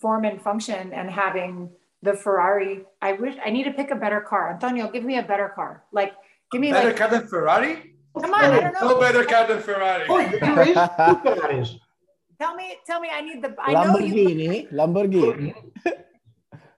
[0.00, 1.68] form and function and having
[2.02, 2.84] the Ferrari.
[3.02, 4.52] I wish I need to pick a better car.
[4.52, 5.82] Antonio, give me a better car.
[5.92, 6.12] Like,
[6.52, 7.94] give me better like, car than Ferrari.
[8.14, 8.88] Come on, I don't know.
[8.90, 10.06] No better car than Ferrari.
[10.08, 10.76] Oh, you race
[11.22, 11.74] Ferraris.
[12.38, 13.08] Tell me, tell me.
[13.12, 13.54] I need the.
[13.58, 14.46] I Lamborghini.
[14.46, 15.54] Know you, Lamborghini.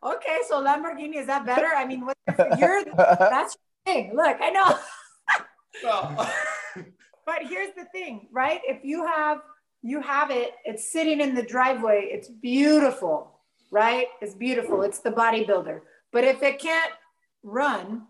[0.03, 1.69] okay, so Lamborghini is that better?
[1.75, 2.17] I mean, what
[2.59, 3.57] you're that's
[3.87, 4.13] your thing.
[4.15, 4.79] Look, I know.
[7.27, 8.61] but here's the thing, right?
[8.65, 9.39] If you have
[9.83, 12.09] you have it, it's sitting in the driveway.
[12.11, 13.39] It's beautiful
[13.71, 14.07] right?
[14.21, 14.83] It's beautiful.
[14.83, 15.81] It's the bodybuilder.
[16.13, 16.93] But if it can't
[17.43, 18.07] run,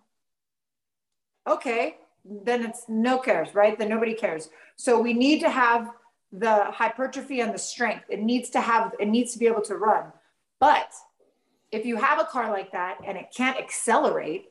[1.47, 3.79] okay, then it's no cares, right?
[3.79, 4.51] Then nobody cares.
[4.77, 5.91] So we need to have
[6.31, 8.05] the hypertrophy and the strength.
[8.09, 10.13] It needs to have, it needs to be able to run.
[10.61, 10.93] But
[11.71, 14.47] if you have a car like that and it can't accelerate,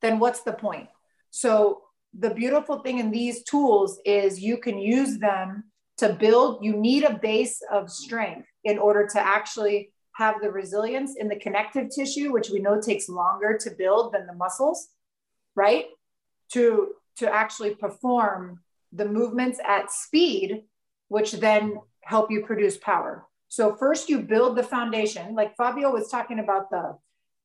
[0.00, 0.88] then what's the point?
[1.30, 1.82] So
[2.18, 5.64] the beautiful thing in these tools is you can use them
[5.98, 11.16] to build, you need a base of strength in order to actually have the resilience
[11.16, 14.88] in the connective tissue, which we know takes longer to build than the muscles,
[15.54, 15.86] right?
[16.52, 18.60] To, to actually perform
[18.92, 20.62] the movements at speed,
[21.08, 23.27] which then help you produce power.
[23.48, 26.98] So first you build the foundation, like Fabio was talking about the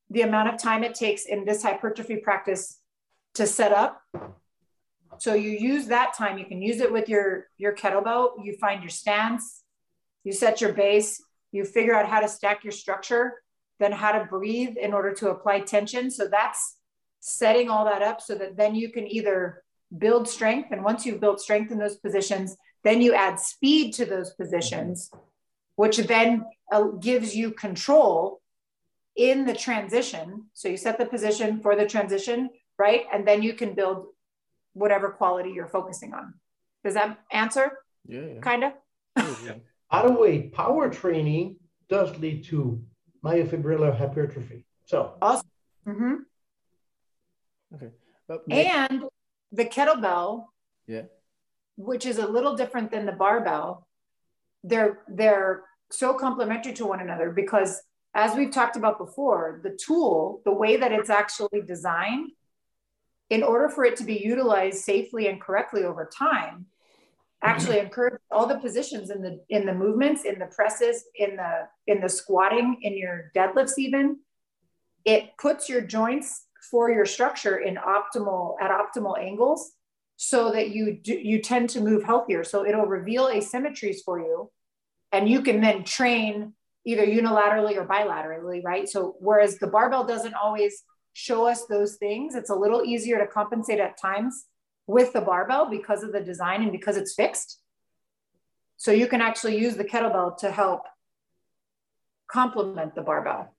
[0.10, 2.80] the amount of time it takes in this hypertrophy practice
[3.34, 4.02] to set up.
[5.18, 6.38] So you use that time.
[6.38, 8.44] You can use it with your, your kettlebell.
[8.44, 9.64] You find your stance,
[10.24, 13.42] you set your base, you figure out how to stack your structure,
[13.80, 16.12] then how to breathe in order to apply tension.
[16.12, 16.78] So that's
[17.20, 19.64] setting all that up so that then you can either
[19.98, 20.70] build strength.
[20.72, 25.10] And once you've built strength in those positions, then you add speed to those positions,
[25.76, 28.42] which then uh, gives you control
[29.16, 30.46] in the transition.
[30.54, 33.06] So you set the position for the transition, right?
[33.14, 34.08] And then you can build
[34.74, 36.34] whatever quality you're focusing on.
[36.84, 37.80] Does that answer?
[38.06, 38.22] Yeah.
[38.22, 38.40] yeah.
[38.40, 38.74] Kind of.
[39.46, 39.54] yeah.
[39.92, 41.58] By the way, power training
[41.88, 42.82] does lead to
[43.24, 44.66] myofibrillar hypertrophy.
[44.86, 45.48] So awesome.
[45.88, 46.14] Mm-hmm.
[47.76, 47.90] Okay.
[48.28, 49.04] But, and
[49.52, 50.46] the kettlebell,
[50.88, 51.04] yeah,
[51.76, 53.88] which is a little different than the barbell,
[54.64, 57.82] they're they're so complementary to one another because
[58.16, 62.32] as we've talked about before, the tool, the way that it's actually designed,
[63.30, 67.50] in order for it to be utilized safely and correctly over time, mm-hmm.
[67.50, 71.68] actually encourage all the positions in the in the movements, in the presses, in the
[71.88, 74.20] in the squatting, in your deadlifts, even.
[75.06, 79.74] It puts your joints for your structure in optimal at optimal angles
[80.26, 82.46] so that you do, you tend to move healthier.
[82.46, 84.50] So it'll reveal asymmetries for you,
[85.12, 86.54] and you can then train
[86.86, 88.88] either unilaterally or bilaterally, right?
[88.88, 93.28] So whereas the barbell doesn't always show us those things, it's a little easier to
[93.28, 94.46] compensate at times
[94.88, 97.60] with the barbell because of the design and because it's fixed.
[98.78, 100.84] So you can actually use the kettlebell to help
[102.32, 103.54] complement the barbell.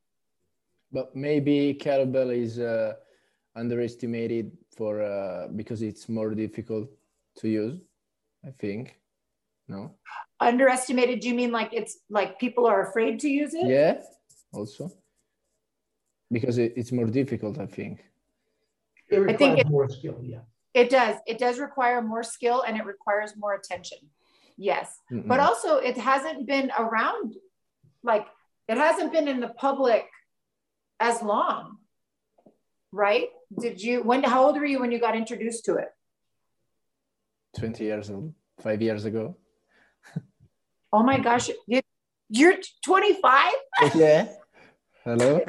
[0.90, 2.94] But maybe kettlebell is uh,
[3.54, 6.88] underestimated for uh, because it's more difficult
[7.38, 7.80] to use.
[8.44, 8.98] I think.
[9.68, 9.94] No.
[10.40, 11.20] Underestimated?
[11.20, 13.66] Do you mean like it's like people are afraid to use it?
[13.66, 14.02] Yeah.
[14.52, 14.92] Also,
[16.30, 17.58] because it, it's more difficult.
[17.58, 18.04] I think.
[19.08, 20.18] It I think it, more skill.
[20.22, 20.40] Yeah.
[20.74, 21.16] It does.
[21.26, 23.98] It does require more skill and it requires more attention.
[24.56, 25.00] Yes.
[25.10, 25.28] Mm-hmm.
[25.28, 27.34] But also, it hasn't been around,
[28.02, 28.26] like,
[28.68, 30.06] it hasn't been in the public
[31.00, 31.78] as long,
[32.92, 33.28] right?
[33.58, 35.88] Did you, when, how old were you when you got introduced to it?
[37.58, 39.36] 20 years old, five years ago.
[40.92, 41.50] oh my gosh.
[42.28, 43.52] You're 25?
[43.94, 44.28] yeah.
[45.04, 45.40] Hello?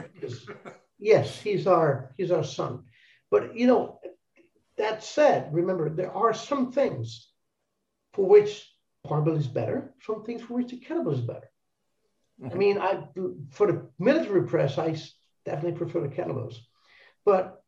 [0.99, 2.83] Yes, he's our, he's our son.
[3.31, 3.99] But, you know,
[4.77, 7.29] that said, remember, there are some things
[8.13, 8.65] for which
[9.03, 11.49] barbell is better, some things for which the kettlebell is better.
[12.43, 12.57] I mm-hmm.
[12.57, 13.03] mean, I
[13.51, 14.97] for the military press, I
[15.45, 16.57] definitely prefer the kettlebells,
[17.23, 17.63] but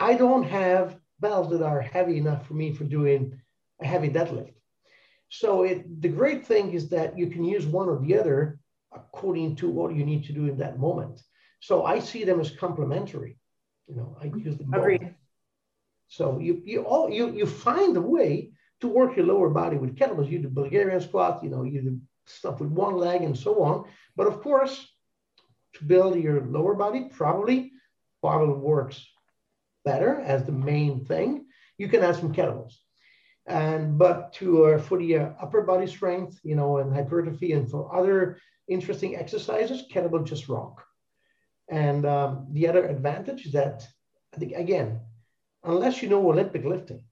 [0.00, 3.38] I don't have bells that are heavy enough for me for doing
[3.82, 4.54] a heavy deadlift.
[5.28, 8.58] So it, the great thing is that you can use one or the other
[8.92, 11.20] according to what you need to do in that moment.
[11.60, 13.36] So I see them as complementary.
[13.86, 15.00] You know, I use them both.
[16.08, 19.96] So you you all you you find a way to work your lower body with
[19.96, 20.30] kettlebells.
[20.30, 23.84] You do Bulgarian squat, you know, you do stuff with one leg and so on.
[24.16, 24.74] But of course,
[25.74, 27.72] to build your lower body, probably
[28.22, 29.06] barbell works
[29.84, 31.46] better as the main thing.
[31.78, 32.74] You can add some kettlebells.
[33.46, 37.70] And but to uh, for the uh, upper body strength, you know, and hypertrophy, and
[37.70, 38.38] for other
[38.68, 40.84] interesting exercises, kettlebell just rock.
[41.68, 43.86] And um, the other advantage is that
[44.34, 45.00] I think again,
[45.64, 47.02] unless you know Olympic lifting,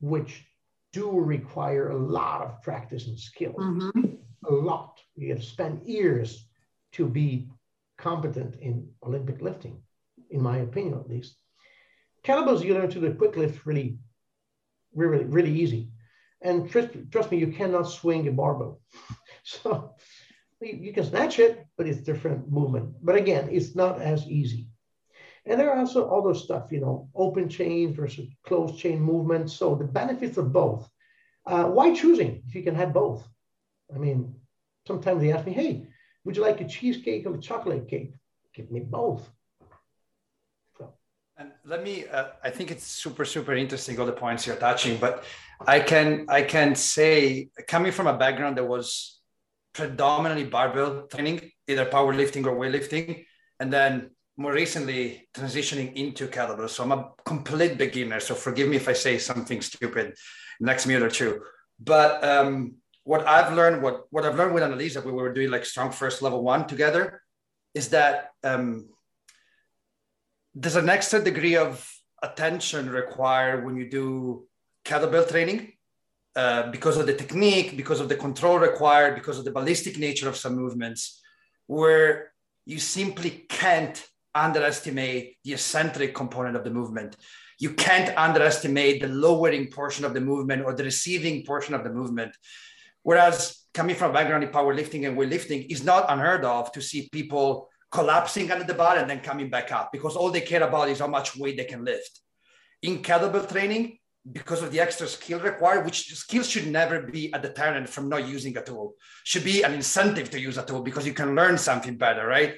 [0.00, 0.44] which
[0.92, 4.00] do require a lot of practice and skill, mm-hmm.
[4.46, 5.00] a lot.
[5.14, 6.46] You have to spend years
[6.92, 7.50] to be
[7.98, 9.82] competent in Olympic lifting,
[10.30, 11.36] in my opinion, at least.
[12.26, 13.98] Kettlebells, you learn to do quick lift really,
[14.92, 15.90] really, really easy.
[16.42, 18.80] And trust, trust me, you cannot swing a barbell.
[19.44, 19.94] so
[20.60, 22.94] you can snatch it, but it's different movement.
[23.00, 24.66] But again, it's not as easy.
[25.44, 29.48] And there are also other stuff, you know, open chain versus closed chain movement.
[29.48, 30.90] So the benefits of both.
[31.46, 33.24] Uh, why choosing if you can have both?
[33.94, 34.34] I mean,
[34.88, 35.86] sometimes they ask me, hey,
[36.24, 38.14] would you like a cheesecake or a chocolate cake?
[38.52, 39.30] Give me both.
[41.38, 44.96] And let me, uh, I think it's super, super interesting, all the points you're touching,
[44.96, 45.24] but
[45.66, 49.20] I can, I can say, coming from a background that was
[49.74, 53.26] predominantly barbell training, either powerlifting or weightlifting,
[53.60, 56.70] and then more recently transitioning into kettlebell.
[56.70, 58.20] So I'm a complete beginner.
[58.20, 60.14] So forgive me if I say something stupid
[60.58, 61.42] next minute or two.
[61.78, 65.62] But um, what I've learned, what, what I've learned with Annalisa, we were doing like
[65.62, 67.20] StrongFirst level one together,
[67.74, 68.88] is that um,
[70.58, 71.86] there's an extra degree of
[72.22, 74.48] attention required when you do
[74.86, 75.70] kettlebell training
[76.34, 80.28] uh, because of the technique, because of the control required, because of the ballistic nature
[80.28, 81.20] of some movements,
[81.66, 82.32] where
[82.64, 87.16] you simply can't underestimate the eccentric component of the movement.
[87.58, 91.90] You can't underestimate the lowering portion of the movement or the receiving portion of the
[91.90, 92.34] movement.
[93.02, 97.68] Whereas coming from background in powerlifting and weightlifting is not unheard of to see people
[97.90, 100.98] collapsing under the bar and then coming back up because all they care about is
[100.98, 102.20] how much weight they can lift.
[102.82, 103.98] In kettlebell training,
[104.32, 108.26] because of the extra skill required, which skills should never be a deterrent from not
[108.26, 111.56] using a tool, should be an incentive to use a tool because you can learn
[111.56, 112.54] something better, right?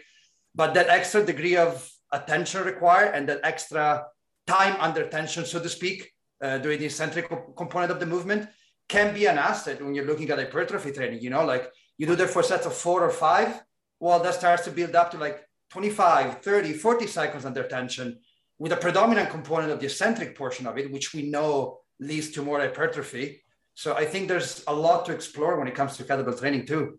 [0.55, 4.07] But that extra degree of attention required and that extra
[4.47, 6.11] time under tension, so to speak,
[6.43, 8.49] uh, during the eccentric component of the movement
[8.89, 11.21] can be an asset when you're looking at hypertrophy training.
[11.21, 13.61] You know, like you do that for sets of four or five,
[14.01, 18.19] well, that starts to build up to like 25, 30, 40 cycles under tension
[18.59, 22.43] with a predominant component of the eccentric portion of it, which we know leads to
[22.43, 23.43] more hypertrophy.
[23.75, 26.99] So I think there's a lot to explore when it comes to kettlebell training too.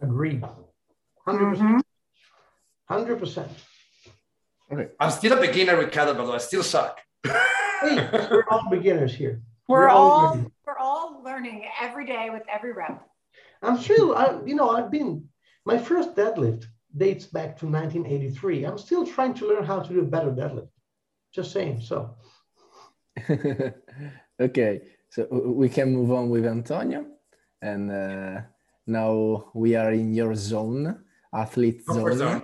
[0.00, 0.42] Agreed.
[1.26, 1.80] 100%.
[2.88, 3.18] 100%.
[3.18, 4.72] Mm-hmm.
[4.72, 4.88] Okay.
[5.00, 6.32] I'm still a beginner with kettlebell.
[6.32, 7.00] I still suck.
[7.24, 9.42] hey, we're all beginners here.
[9.68, 13.09] We're, we're all, all we're all learning every day with every rep.
[13.62, 15.28] I'm still, I, you know, I've been
[15.64, 18.64] my first deadlift dates back to 1983.
[18.64, 20.68] I'm still trying to learn how to do a better deadlift.
[21.32, 21.80] Just saying.
[21.80, 22.16] So.
[24.40, 24.80] okay,
[25.10, 27.06] so we can move on with Antonio,
[27.60, 28.40] and uh,
[28.86, 32.16] now we are in your zone, athlete zone.
[32.16, 32.42] zone.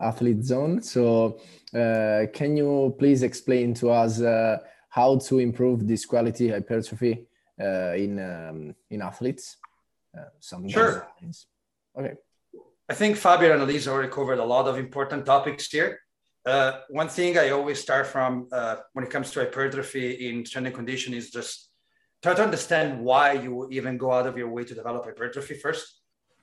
[0.00, 0.82] Athlete zone.
[0.82, 1.40] So,
[1.74, 7.28] uh, can you please explain to us uh, how to improve this quality hypertrophy
[7.60, 9.56] uh, in um, in athletes?
[10.16, 11.08] Uh, some sure.
[11.98, 12.14] Okay.
[12.88, 16.00] I think Fabio and Elisa already covered a lot of important topics here.
[16.44, 20.66] Uh, one thing I always start from uh, when it comes to hypertrophy in strength
[20.66, 21.70] and condition is just
[22.22, 26.00] try to understand why you even go out of your way to develop hypertrophy first.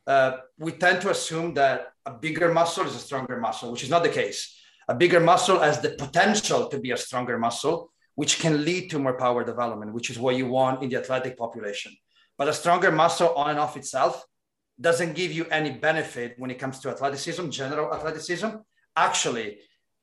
[0.07, 3.89] Uh, we tend to assume that a bigger muscle is a stronger muscle, which is
[3.89, 4.57] not the case.
[4.88, 8.97] A bigger muscle has the potential to be a stronger muscle, which can lead to
[8.97, 11.91] more power development, which is what you want in the athletic population.
[12.40, 14.24] But a stronger muscle on and off itself
[14.80, 18.48] doesn't give you any benefit when it comes to athleticism, general athleticism.
[18.96, 19.60] Actually,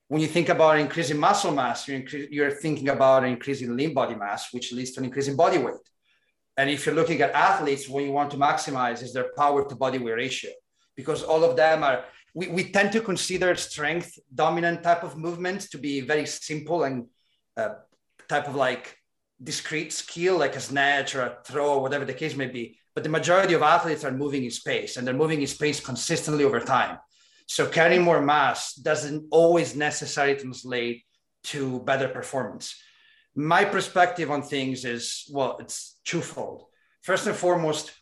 [0.07, 4.13] when you think about increasing muscle mass, you're, incre- you're thinking about increasing lean body
[4.13, 5.85] mass, which leads to an increase in body weight.
[6.57, 9.75] And if you're looking at athletes, what you want to maximize is their power to
[9.75, 10.51] body weight ratio,
[10.95, 15.69] because all of them are, we, we tend to consider strength dominant type of movements
[15.69, 17.07] to be very simple and
[17.57, 17.69] uh,
[18.29, 18.95] type of like
[19.41, 22.77] discrete skill, like a snatch or a throw, or whatever the case may be.
[22.95, 26.43] But the majority of athletes are moving in space and they're moving in space consistently
[26.43, 26.97] over time.
[27.45, 31.03] So carrying more mass doesn't always necessarily translate
[31.45, 32.75] to better performance.
[33.35, 36.65] My perspective on things is well, it's twofold.
[37.03, 37.93] First and foremost,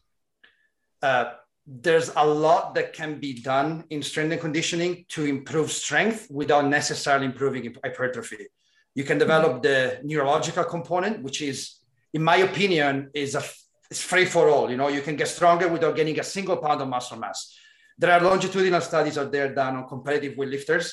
[1.01, 1.33] uh,
[1.67, 6.67] there's a lot that can be done in strength and conditioning to improve strength without
[6.67, 8.47] necessarily improving hypertrophy.
[8.95, 11.79] You can develop the neurological component, which is,
[12.13, 13.43] in my opinion, is a
[13.91, 14.71] it's free for all.
[14.71, 17.55] You know, you can get stronger without getting a single pound of muscle mass.
[17.97, 20.91] There are longitudinal studies out there done on competitive weightlifters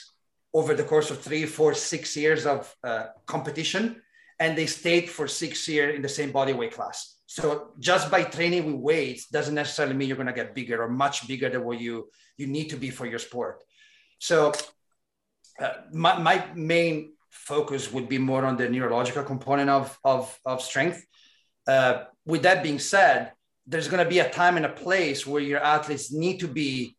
[0.52, 4.02] over the course of three, four, six years of uh, competition,
[4.38, 7.22] and they stayed for six years in the same body weight class.
[7.26, 10.88] So just by training with weights doesn't necessarily mean you're going to get bigger or
[10.88, 13.62] much bigger than what you you need to be for your sport.
[14.18, 14.52] So
[15.58, 20.62] uh, my, my main focus would be more on the neurological component of, of, of
[20.62, 21.04] strength.
[21.66, 23.32] Uh, with that being said,
[23.66, 26.96] there's going to be a time and a place where your athletes need to be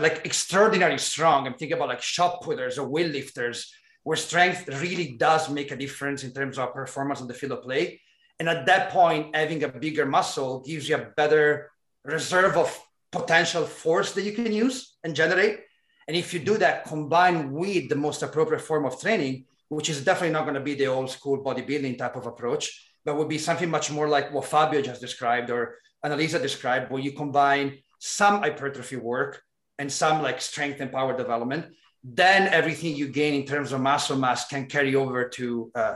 [0.00, 1.46] like extraordinarily strong.
[1.46, 5.76] I'm thinking about like shot putters or weight lifters, where strength really does make a
[5.76, 8.00] difference in terms of performance on the field of play.
[8.38, 11.70] And at that point, having a bigger muscle gives you a better
[12.04, 12.76] reserve of
[13.12, 15.60] potential force that you can use and generate.
[16.08, 20.04] And if you do that combined with the most appropriate form of training, which is
[20.04, 22.64] definitely not going to be the old school bodybuilding type of approach,
[23.04, 27.00] but would be something much more like what Fabio just described or Annalisa described, where
[27.00, 29.42] you combine some hypertrophy work
[29.78, 31.66] and some like strength and power development.
[32.04, 35.94] Then everything you gain in terms of muscle mass can carry over to uh,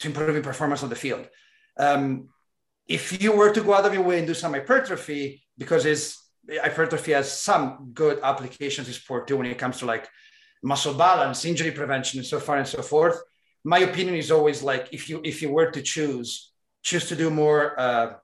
[0.00, 1.26] to improving performance on the field.
[1.76, 2.28] Um,
[2.86, 6.06] if you were to go out of your way and do some hypertrophy, because it's
[6.62, 10.08] hypertrophy has some good applications in sport too when it comes to like
[10.62, 13.20] muscle balance, injury prevention, and so far and so forth.
[13.64, 16.52] My opinion is always like if you if you were to choose,
[16.82, 18.14] choose to do more uh,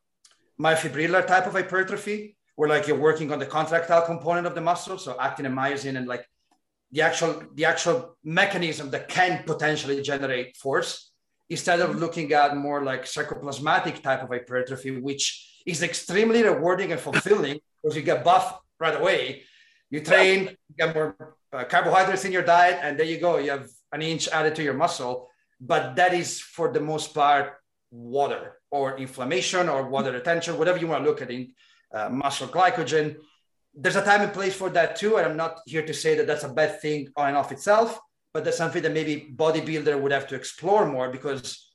[0.59, 4.99] myofibrillar type of hypertrophy, where like you're working on the contractile component of the muscle,
[4.99, 6.25] so actin and myosin, and like
[6.93, 11.11] the actual the actual mechanism that can potentially generate force,
[11.49, 17.01] instead of looking at more like sarcoplasmatic type of hypertrophy, which is extremely rewarding and
[17.01, 19.43] fulfilling because you get buff right away
[19.91, 23.39] You train, you get more uh, carbohydrates in your diet, and there you go.
[23.39, 25.29] You have an inch added to your muscle.
[25.61, 27.55] But that is for the most part
[27.91, 31.53] water or inflammation or water retention, whatever you want to look at in
[31.95, 33.17] uh, muscle glycogen.
[33.73, 35.17] There's a time and place for that too.
[35.17, 37.99] And I'm not here to say that that's a bad thing on and off itself,
[38.33, 41.73] but that's something that maybe bodybuilder would have to explore more because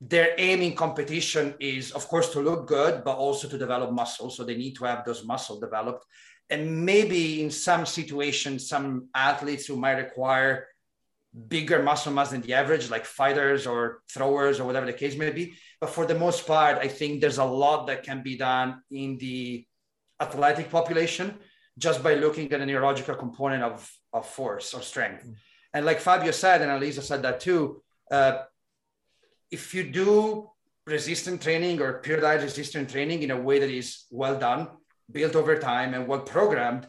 [0.00, 4.30] their aim in competition is, of course, to look good, but also to develop muscle.
[4.30, 6.04] So they need to have those muscle developed.
[6.50, 10.66] And maybe in some situations, some athletes who might require
[11.48, 15.30] bigger muscle mass than the average, like fighters or throwers or whatever the case may
[15.30, 15.54] be.
[15.80, 19.16] But for the most part, I think there's a lot that can be done in
[19.18, 19.66] the
[20.20, 21.38] athletic population
[21.78, 25.24] just by looking at a neurological component of, of force or strength.
[25.26, 25.34] Mm.
[25.74, 28.42] And like Fabio said, and Elisa said that too, uh,
[29.50, 30.50] if you do
[30.86, 34.68] resistant training or periodized resistant training in a way that is well done,
[35.12, 36.86] built over time and well programmed,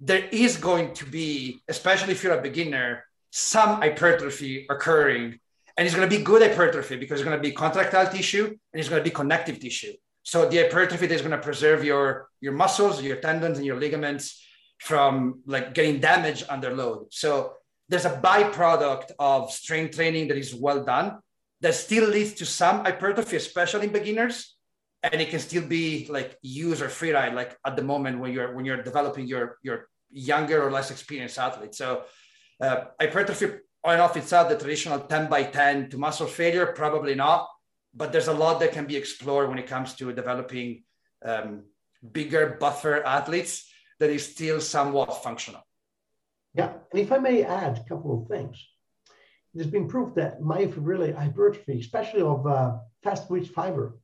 [0.00, 5.38] there is going to be, especially if you're a beginner, some hypertrophy occurring.
[5.76, 8.80] And it's going to be good hypertrophy because it's going to be contractile tissue and
[8.80, 9.92] it's going to be connective tissue.
[10.22, 14.44] So the hypertrophy is going to preserve your, your muscles, your tendons, and your ligaments
[14.78, 17.06] from like getting damaged under load.
[17.10, 17.54] So
[17.88, 21.18] there's a byproduct of strength training that is well done
[21.60, 24.56] that still leads to some hypertrophy, especially in beginners.
[25.02, 28.54] And it can still be like user free ride, like at the moment when you're
[28.54, 31.74] when you're developing your your younger or less experienced athlete.
[31.74, 32.02] So
[32.60, 33.46] uh, hypertrophy
[33.84, 37.48] on and off itself, the traditional 10 by 10 to muscle failure, probably not.
[37.94, 40.82] But there's a lot that can be explored when it comes to developing
[41.24, 41.64] um,
[42.12, 43.70] bigger buffer athletes
[44.00, 45.62] that is still somewhat functional.
[46.54, 48.64] Yeah, and if I may add a couple of things,
[49.56, 53.98] has been proved that myofibrillary hypertrophy, especially of uh, fast twitch fiber,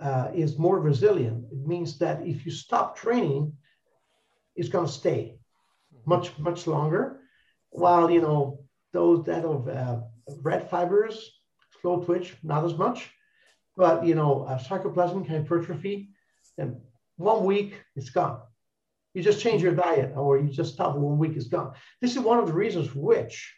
[0.00, 1.44] uh, is more resilient.
[1.50, 3.52] It means that if you stop training,
[4.56, 5.38] it's going to stay
[6.04, 7.20] much much longer
[7.70, 10.00] while you know those that of uh,
[10.42, 11.40] red fibers,
[11.80, 13.10] slow twitch, not as much,
[13.76, 16.10] but you know uh, sarcoplasmic hypertrophy,
[16.58, 16.76] and
[17.16, 18.40] one week it's gone.
[19.14, 20.96] You just change your diet, or you just stop.
[20.96, 21.72] One week is gone.
[22.00, 23.54] This is one of the reasons which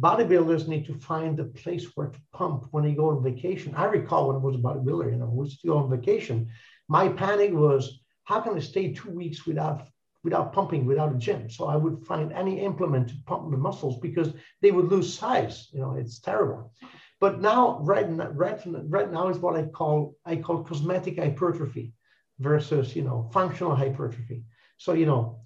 [0.00, 3.74] bodybuilders need to find a place where to pump when they go on vacation.
[3.74, 6.50] I recall when I was a bodybuilder, you know, used to go on vacation.
[6.88, 9.86] My panic was, how can I stay two weeks without
[10.24, 11.50] without pumping, without a gym.
[11.50, 15.68] So I would find any implement to pump the muscles because they would lose size.
[15.72, 16.72] You know, it's terrible.
[17.20, 21.92] But now, right, right, right now is what I call I call cosmetic hypertrophy
[22.38, 24.44] versus you know functional hypertrophy.
[24.76, 25.40] So you know,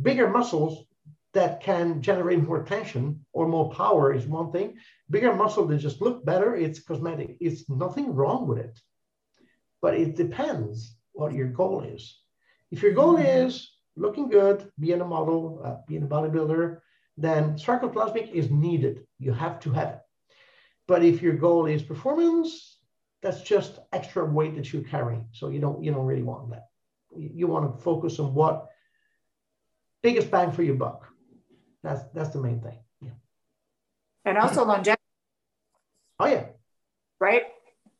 [0.00, 0.86] bigger muscles
[1.34, 4.76] that can generate more tension or more power is one thing.
[5.10, 7.36] Bigger muscle that just look better, it's cosmetic.
[7.40, 8.78] It's nothing wrong with it,
[9.82, 12.18] but it depends what your goal is.
[12.70, 13.46] If your goal mm-hmm.
[13.46, 16.80] is looking good, being a model, uh, being a bodybuilder,
[17.16, 19.06] then sarcoplasmic is needed.
[19.18, 20.00] You have to have it.
[20.86, 22.78] But if your goal is performance,
[23.22, 25.26] that's just extra weight that you're carrying.
[25.32, 26.66] So you don't you don't really want that.
[27.16, 28.66] You, you want to focus on what
[30.02, 31.08] biggest bang for your buck.
[31.84, 32.78] That's that's the main thing.
[33.02, 33.10] Yeah.
[34.24, 35.00] And also longevity.
[36.18, 36.46] Oh yeah.
[37.20, 37.44] Right?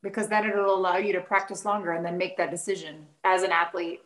[0.03, 3.53] Because then it'll allow you to practice longer and then make that decision as an
[3.53, 4.01] athlete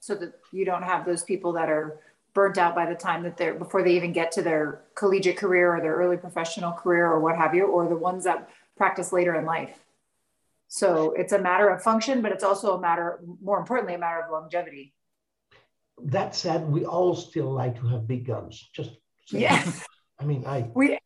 [0.00, 2.00] so that you don't have those people that are
[2.34, 5.76] burnt out by the time that they're before they even get to their collegiate career
[5.76, 9.36] or their early professional career or what have you, or the ones that practice later
[9.36, 9.78] in life.
[10.66, 14.20] So it's a matter of function, but it's also a matter, more importantly, a matter
[14.20, 14.92] of longevity.
[16.02, 18.68] That said, we all still like to have big guns.
[18.72, 18.90] Just
[19.30, 19.84] yes.
[20.18, 20.98] I mean, I we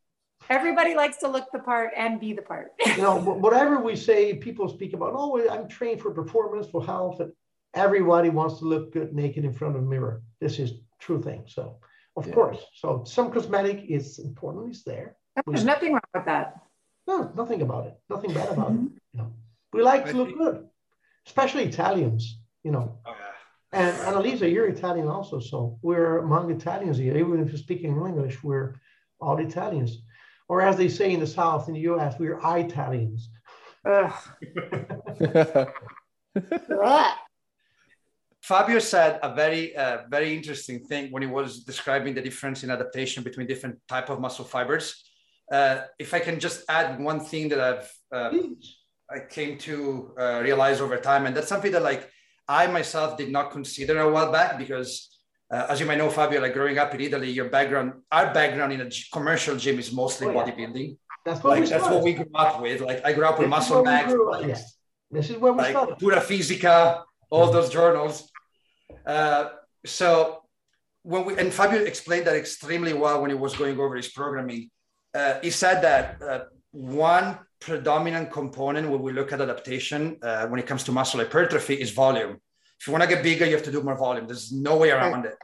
[0.49, 2.73] everybody likes to look the part and be the part.
[2.87, 5.13] you know, whatever we say, people speak about.
[5.15, 7.33] Oh, I'm trained for performance, for health, and
[7.75, 10.23] everybody wants to look good naked in front of a mirror.
[10.41, 11.45] This is true thing.
[11.47, 11.79] So
[12.17, 12.35] of yeah.
[12.35, 14.75] course, so some cosmetic is important.
[14.75, 15.17] Is there?
[15.47, 16.63] There's we, nothing wrong with that.
[17.07, 17.95] No, nothing about it.
[18.11, 18.87] Nothing bad about mm-hmm.
[18.87, 19.03] it.
[19.13, 19.33] You know,
[19.73, 20.67] we like to look good,
[21.27, 22.39] especially Italians.
[22.65, 22.99] You know.
[23.07, 23.18] Oh, yeah.
[23.73, 27.17] And Annalisa, you're Italian also, so we're among Italians here.
[27.17, 28.81] Even if you're speaking English, we're
[29.21, 29.99] all Italians.
[30.49, 33.29] Or as they say in the South, in the US, we're Italians.
[38.43, 42.71] Fabio said a very, uh, very interesting thing when he was describing the difference in
[42.71, 45.05] adaptation between different type of muscle fibers.
[45.53, 48.33] Uh, if I can just add one thing that I've uh,
[49.11, 52.11] I came to uh, realize over time, and that's something that like
[52.49, 55.19] I myself did not consider a while back because,
[55.51, 58.73] uh, as you might know, Fabio, like growing up in Italy, your background, our background
[58.73, 60.45] in a commercial gym is mostly oh, yeah.
[60.45, 60.97] bodybuilding.
[61.25, 62.81] That's what, like, that's what we grew up with.
[62.81, 64.15] Like I grew up with muscle bags.
[64.15, 64.77] Like, yes.
[65.11, 65.99] This is where we like, started.
[65.99, 68.31] Pura Fisica, all those journals.
[69.07, 69.51] Uh,
[69.85, 70.43] so
[71.03, 74.71] when we and Fabio explained that extremely well when he was going over his programming.
[75.15, 76.41] Uh, he said that uh,
[76.73, 81.75] one predominant component when we look at adaptation uh, when it comes to muscle hypertrophy
[81.75, 82.39] is volume.
[82.81, 84.27] If you want to get bigger, you have to do more volume.
[84.27, 85.35] There's no way around it.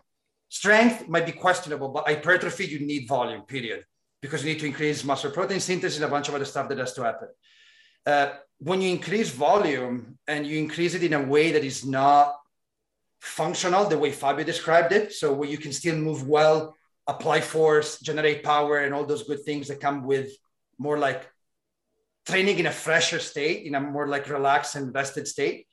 [0.48, 3.84] Strength might be questionable, but hypertrophy, you need volume, period,
[4.22, 6.78] because you need to increase muscle protein synthesis and a bunch of other stuff that
[6.78, 7.28] has to happen.
[8.06, 12.36] Uh, when you increase volume and you increase it in a way that is not
[13.20, 17.98] functional, the way Fabio described it, so where you can still move well, apply force,
[17.98, 20.30] generate power, and all those good things that come with
[20.78, 21.28] more like
[22.26, 25.66] training in a fresher state, in a more like relaxed and rested state,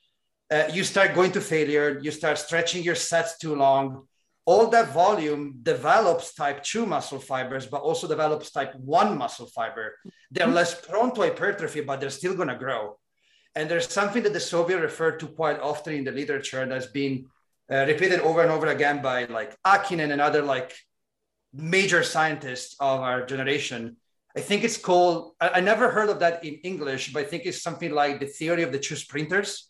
[0.51, 4.07] uh, you start going to failure, you start stretching your sets too long.
[4.45, 9.95] All that volume develops type 2 muscle fibers, but also develops type 1 muscle fiber.
[10.31, 10.55] They're mm-hmm.
[10.55, 12.97] less prone to hypertrophy, but they're still going to grow.
[13.55, 17.27] And there's something that the Soviet referred to quite often in the literature that's been
[17.71, 20.73] uh, repeated over and over again by like Hakkinen and other like
[21.53, 23.97] major scientists of our generation
[24.35, 27.45] I think it's called, I, I, never heard of that in English, but I think
[27.45, 29.69] it's something like the theory of the two sprinters,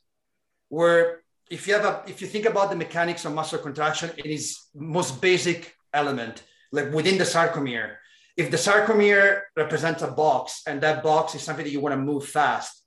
[0.69, 4.27] where if you have a, if you think about the mechanics of muscle contraction, it
[4.27, 7.95] is most basic element, like within the sarcomere.
[8.37, 12.01] If the sarcomere represents a box and that box is something that you want to
[12.01, 12.83] move fast,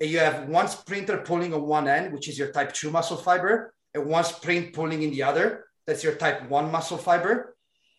[0.00, 3.16] and you have one sprinter pulling on one end, which is your type two muscle
[3.16, 7.56] fiber, and one sprint pulling in the other, that's your type one muscle fiber.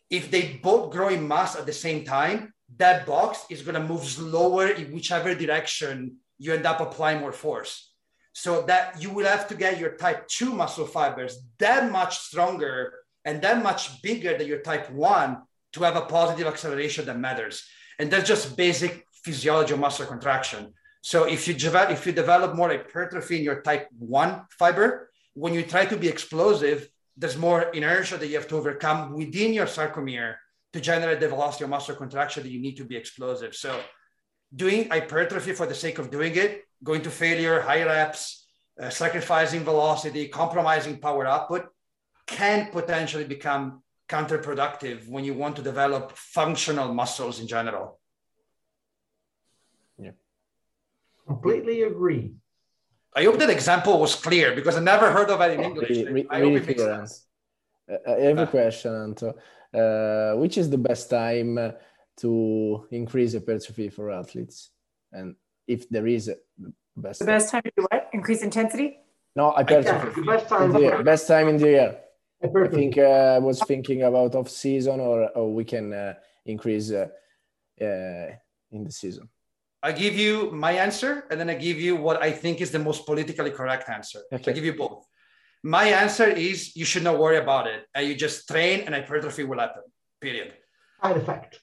[0.10, 3.88] If they both grow in mass at the same time, that box is going to
[3.88, 7.92] move slower in whichever direction you end up applying more force.
[8.34, 12.94] So that you will have to get your type 2 muscle fibers that much stronger
[13.26, 15.38] and that much bigger than your type 1
[15.74, 17.68] to have a positive acceleration that matters.
[17.98, 20.74] And that's just basic physiology of muscle contraction.
[21.02, 25.54] So if you develop, if you develop more hypertrophy in your type 1 fiber, when
[25.54, 29.66] you try to be explosive, there's more inertia that you have to overcome within your
[29.66, 30.36] sarcomere
[30.74, 33.56] to generate the velocity of muscle contraction that you need to be explosive.
[33.56, 33.80] So
[34.56, 38.48] doing hypertrophy for the sake of doing it, going to failure, high reps,
[38.82, 41.68] uh, sacrificing velocity, compromising power output
[42.26, 48.00] can potentially become counterproductive when you want to develop functional muscles in general.
[49.98, 50.12] Yeah.
[51.28, 52.34] Completely agree.
[53.16, 55.90] I hope that example was clear because I never heard of it in English.
[55.90, 57.26] Really, I hope it makes sense.
[58.08, 59.36] I have a question, Anto.
[59.74, 61.74] Uh, which is the best time
[62.18, 64.72] to increase hypertrophy for athletes?
[65.12, 65.36] And
[65.68, 66.36] if there is a
[66.98, 68.10] best the best time to do what?
[68.14, 69.00] Increase intensity?
[69.36, 70.22] No, hypertrophy.
[70.22, 71.98] best time, in the best time in the year.
[72.42, 76.14] I think uh, I was thinking about off season or, or we can uh,
[76.46, 77.08] increase uh,
[77.82, 78.28] uh,
[78.72, 79.30] in the season.
[79.84, 82.80] I give you my answer and then I give you what I think is the
[82.80, 84.22] most politically correct answer.
[84.32, 84.52] Okay.
[84.52, 85.06] I give you both.
[85.64, 87.86] My answer is you should not worry about it.
[87.94, 89.84] And you just train and hypertrophy will happen,
[90.22, 90.54] period.
[91.04, 91.60] Side effect.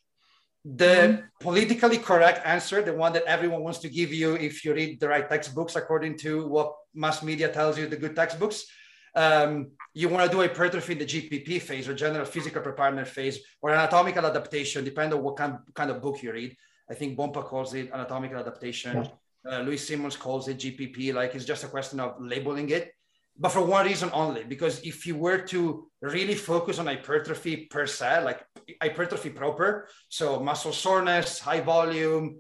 [0.65, 1.23] The mm-hmm.
[1.41, 5.09] politically correct answer, the one that everyone wants to give you if you read the
[5.09, 8.67] right textbooks according to what mass media tells you, the good textbooks,
[9.15, 13.39] um, you want to do hypertrophy in the GPP phase or general physical preparedness phase
[13.63, 16.55] or anatomical adaptation, depending on what kind, kind of book you read.
[16.91, 18.97] I think Bompa calls it anatomical adaptation.
[18.97, 19.59] Yeah.
[19.59, 21.15] Uh, Louis Simmons calls it GPP.
[21.15, 22.93] Like it's just a question of labeling it
[23.39, 27.87] but for one reason only because if you were to really focus on hypertrophy per
[27.87, 28.45] se like
[28.83, 32.39] hypertrophy proper so muscle soreness high volume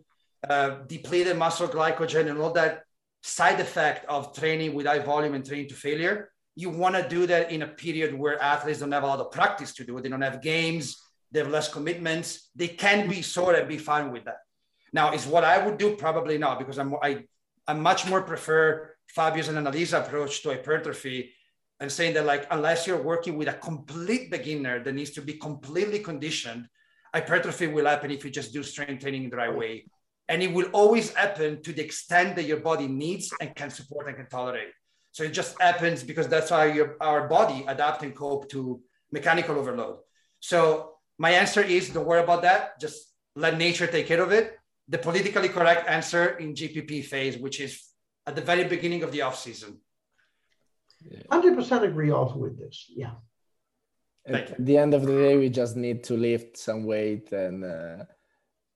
[0.49, 2.82] uh, depleted muscle glycogen and all that
[3.22, 7.26] side effect of training with high volume and training to failure you want to do
[7.26, 10.03] that in a period where athletes don't have a lot of practice to do it.
[10.03, 14.12] They don't have games they have less commitments they can be sore and be fine
[14.12, 14.38] with that.
[14.92, 15.97] Now is what i would do?
[15.97, 17.24] Probably not because i'm i
[17.66, 21.32] i much more prefer Fabio's and Annalisa approach to hypertrophy
[21.80, 25.34] and saying that like unless you're working with a complete beginner that needs to be
[25.34, 26.68] completely conditioned,
[27.14, 29.84] hypertrophy will happen if you just do strength training in the right way.
[30.28, 34.09] And it will always happen to the extent that your body needs and can support
[34.09, 34.72] and can tolerate.
[35.12, 38.80] So it just happens because that's how your, our body adapt and cope to
[39.12, 39.98] mechanical overload.
[40.40, 42.80] So my answer is don't worry about that.
[42.80, 44.59] Just let nature take care of it.
[44.88, 47.82] The politically correct answer in GPP phase, which is
[48.27, 49.81] at the very beginning of the off season.
[51.31, 52.87] Hundred percent agree also with this.
[52.89, 53.12] Yeah.
[54.27, 58.05] At the end of the day, we just need to lift some weight and uh,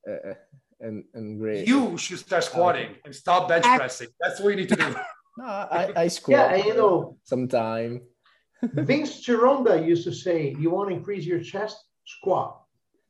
[0.09, 0.33] uh,
[0.79, 1.67] and and great.
[1.67, 4.07] You should start squatting and stop bench pressing.
[4.19, 4.95] That's what you need to do.
[5.37, 6.57] no, I, I squat.
[6.57, 8.01] Yeah, you know, sometime.
[8.63, 11.77] Vince Gironda used to say, "You want to increase your chest?
[12.05, 12.60] Squat."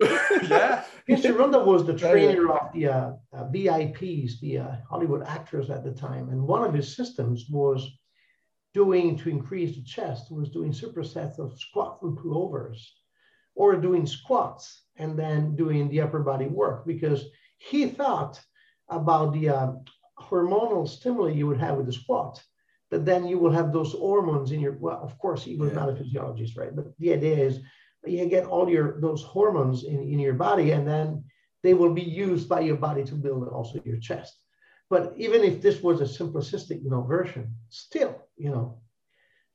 [0.49, 0.83] yeah.
[1.07, 5.83] Vince Gironda was the trainer of the uh, uh, VIPs, the uh, Hollywood actors at
[5.83, 6.29] the time.
[6.29, 7.89] And one of his systems was
[8.73, 12.79] doing to increase the chest was doing supersets of squats and pullovers
[13.55, 17.25] or doing squats and then doing the upper body work because
[17.57, 18.39] he thought
[18.89, 19.71] about the uh,
[20.19, 22.41] hormonal stimuli you would have with the squat
[22.89, 25.79] but then you will have those hormones in your well of course he was yeah.
[25.79, 27.59] not a physiologist right but the idea is
[28.05, 31.23] you get all your those hormones in, in your body and then
[31.63, 34.39] they will be used by your body to build also your chest.
[34.89, 38.81] But even if this was a simplistic you know version still you know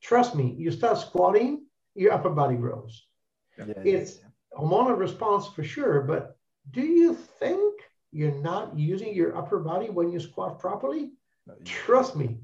[0.01, 3.07] trust me you start squatting your upper body grows.
[3.57, 4.59] Yeah, it's yeah.
[4.59, 6.37] hormonal response for sure but
[6.71, 7.73] do you think
[8.11, 11.11] you're not using your upper body when you squat properly?
[11.65, 12.39] Trust me.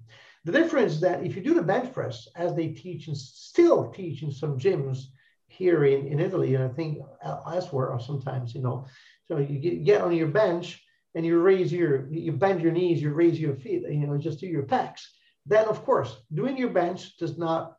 [0.46, 3.90] The difference is that if you do the bench press, as they teach and still
[3.92, 5.06] teach in some gyms
[5.54, 8.86] here in, in Italy, and I think uh, elsewhere, or sometimes, you know,
[9.28, 10.84] so you get, on your bench
[11.16, 14.40] and you raise your, you bend your knees, you raise your feet, you know, just
[14.40, 15.02] do your pecs.
[15.46, 17.78] Then, of course, doing your bench does not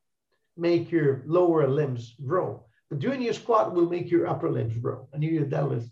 [0.57, 5.09] make your lower limbs grow, but doing your squat will make your upper limbs grow
[5.13, 5.91] and you your deadlift.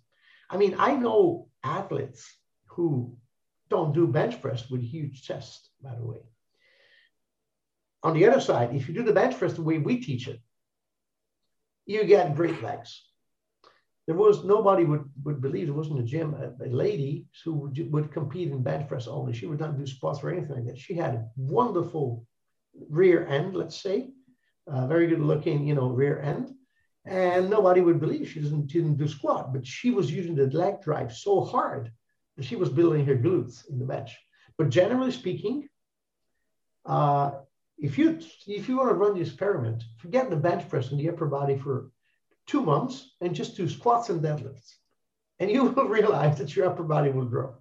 [0.49, 2.31] I mean, I know athletes
[2.67, 3.17] who
[3.69, 6.19] don't do bench press with huge chest, by the way.
[8.03, 10.41] On the other side, if you do the bench press the way we teach it,
[11.87, 13.03] you get great legs.
[14.07, 17.93] There was nobody would, would believe there wasn't a gym, a, a lady who would,
[17.93, 19.33] would compete in bench press only.
[19.33, 20.79] She would not do squats or anything like that.
[20.79, 22.27] She had a wonderful
[22.89, 24.11] rear end, let's say,
[24.67, 26.55] very good looking, you know, rear end.
[27.05, 30.83] And nobody would believe she didn't, didn't do squat, but she was using the leg
[30.83, 31.91] drive so hard
[32.37, 34.17] that she was building her glutes in the bench.
[34.57, 35.69] But generally speaking,
[36.87, 37.33] uh,
[37.83, 41.11] if you if you want to run the experiment, forget the bench press and the
[41.11, 41.91] upper body for
[42.47, 44.77] two months and just do squats and deadlifts,
[45.41, 47.55] and you will realize that your upper body will grow.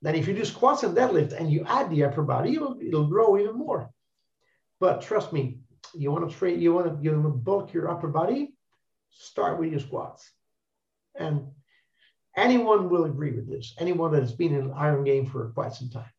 [0.00, 3.08] Then, if you do squats and deadlift and you add the upper body, it'll, it'll
[3.08, 3.90] grow even more.
[4.78, 5.58] But trust me,
[5.92, 8.54] you want to train, you want to you want to bulk your upper body,
[9.10, 10.30] start with your squats,
[11.16, 11.48] and
[12.36, 13.74] anyone will agree with this.
[13.78, 16.12] Anyone that has been in an iron game for quite some time.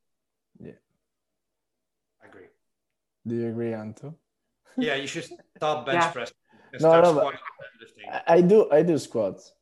[3.27, 4.15] Do you agree, Anto?
[4.77, 5.25] Yeah, you should
[5.57, 6.11] stop bench yeah.
[6.11, 6.33] press.
[6.79, 7.31] No, no,
[8.27, 8.69] I do.
[8.71, 9.53] I do squats.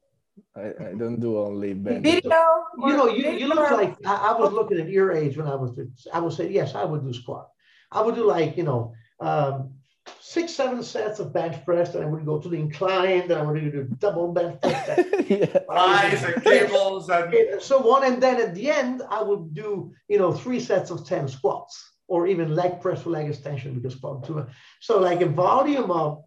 [0.56, 2.04] I, I don't do only bench.
[2.04, 2.42] Video.
[2.78, 5.56] You know, you, you look like I, I, was looking at your age when I
[5.56, 5.78] was.
[6.12, 7.50] I would say yes, I would do squat.
[7.92, 9.74] I would do like you know um,
[10.20, 13.44] six, seven sets of bench press, and I would go to the incline, then I
[13.44, 15.06] would do double bench press.
[15.30, 15.60] yeah.
[15.70, 20.18] Lines and cables and so on, and then at the end I would do you
[20.18, 24.48] know three sets of ten squats or even leg press for leg extension because to
[24.82, 26.24] so like a volume of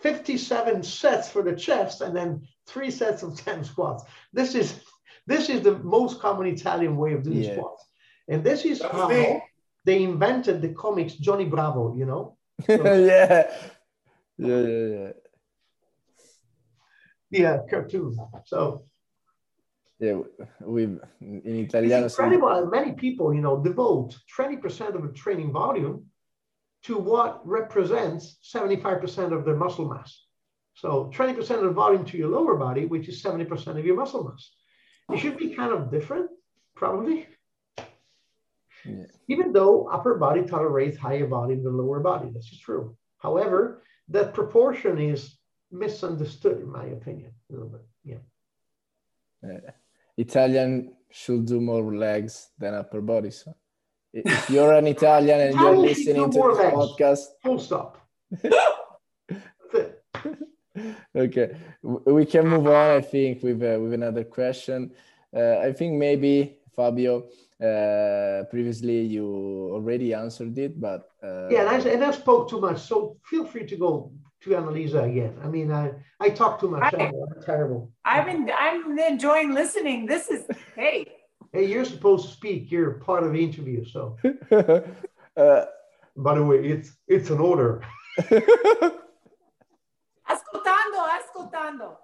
[0.00, 4.04] 57 sets for the chest and then three sets of 10 squats.
[4.32, 4.80] This is
[5.26, 7.54] this is the most common Italian way of doing yeah.
[7.54, 7.84] squats.
[8.28, 9.42] And this is That's how me.
[9.84, 12.36] they invented the comics Johnny Bravo, you know?
[12.66, 13.50] So, yeah.
[14.38, 15.12] Yeah, yeah, yeah.
[17.30, 18.16] Yeah, cartoon.
[18.46, 18.84] So
[20.00, 20.18] yeah,
[20.62, 22.06] we in Italiano.
[22.06, 22.66] It's incredible.
[22.66, 26.06] Many people, you know, devote 20% of the training volume
[26.84, 30.24] to what represents 75% of their muscle mass.
[30.74, 34.24] So 20% of the volume to your lower body, which is 70% of your muscle
[34.24, 34.50] mass.
[35.12, 36.30] It should be kind of different,
[36.74, 37.28] probably.
[38.86, 39.04] Yeah.
[39.28, 42.96] Even though upper body tolerates higher volume than lower body, this is true.
[43.18, 45.36] However, that proportion is
[45.70, 47.82] misunderstood, in my opinion, a little bit.
[48.02, 48.22] Yeah.
[49.42, 49.70] yeah.
[50.16, 53.30] Italian should do more legs than upper body.
[53.30, 53.54] So
[54.12, 57.98] if you're an Italian and you're listening to this podcast, full stop.
[61.16, 62.96] okay, we can move on.
[62.96, 64.92] I think with uh, with another question.
[65.34, 67.28] Uh, I think maybe Fabio.
[67.60, 72.58] Uh, previously, you already answered it, but uh, yeah, and I, and I spoke too
[72.58, 72.80] much.
[72.80, 74.10] So feel free to go
[74.42, 75.38] to Annalisa again.
[75.42, 76.94] I mean, I, I talk too much.
[76.94, 77.12] I, am
[77.44, 77.92] terrible.
[78.04, 80.06] I've been, I'm enjoying listening.
[80.06, 80.44] This is,
[80.76, 81.06] hey.
[81.52, 82.70] Hey, you're supposed to speak.
[82.70, 83.84] You're part of the interview.
[83.84, 84.16] So,
[85.36, 85.64] uh,
[86.16, 87.82] by the way, it's it's an order.
[88.20, 89.00] ascoltando,
[91.18, 91.96] ascoltando.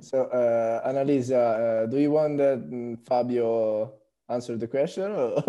[0.00, 3.94] So, uh, Annalisa, uh, do you want that mm, Fabio
[4.28, 5.10] answer the question?
[5.10, 5.42] Or?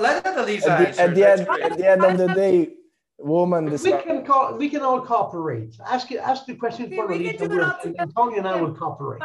[0.00, 1.02] let Annalisa at the, answer.
[1.02, 2.74] At the, end, at the end of the day,
[3.22, 5.74] woman we can call we can all cooperate.
[5.86, 7.44] Ask it ask the question for Lisa
[7.84, 9.22] and Antonio and I will cooperate.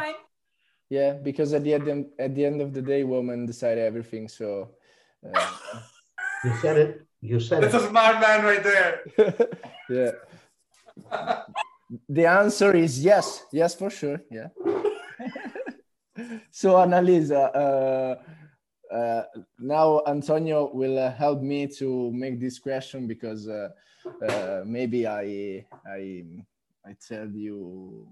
[0.90, 4.70] yeah because at the end at the end of the day women decide everything so
[5.26, 5.50] uh,
[6.44, 7.06] you said it.
[7.20, 7.82] You said that's it.
[7.82, 8.92] a smart man right there.
[9.90, 10.12] Yeah.
[12.08, 13.44] The answer is yes.
[13.52, 14.20] Yes for sure.
[14.30, 14.48] Yeah.
[16.50, 18.16] So Annalisa uh,
[18.90, 19.22] uh,
[19.58, 23.68] now Antonio will uh, help me to make this question because uh,
[24.28, 26.24] uh, maybe I, I,
[26.84, 28.06] I tell you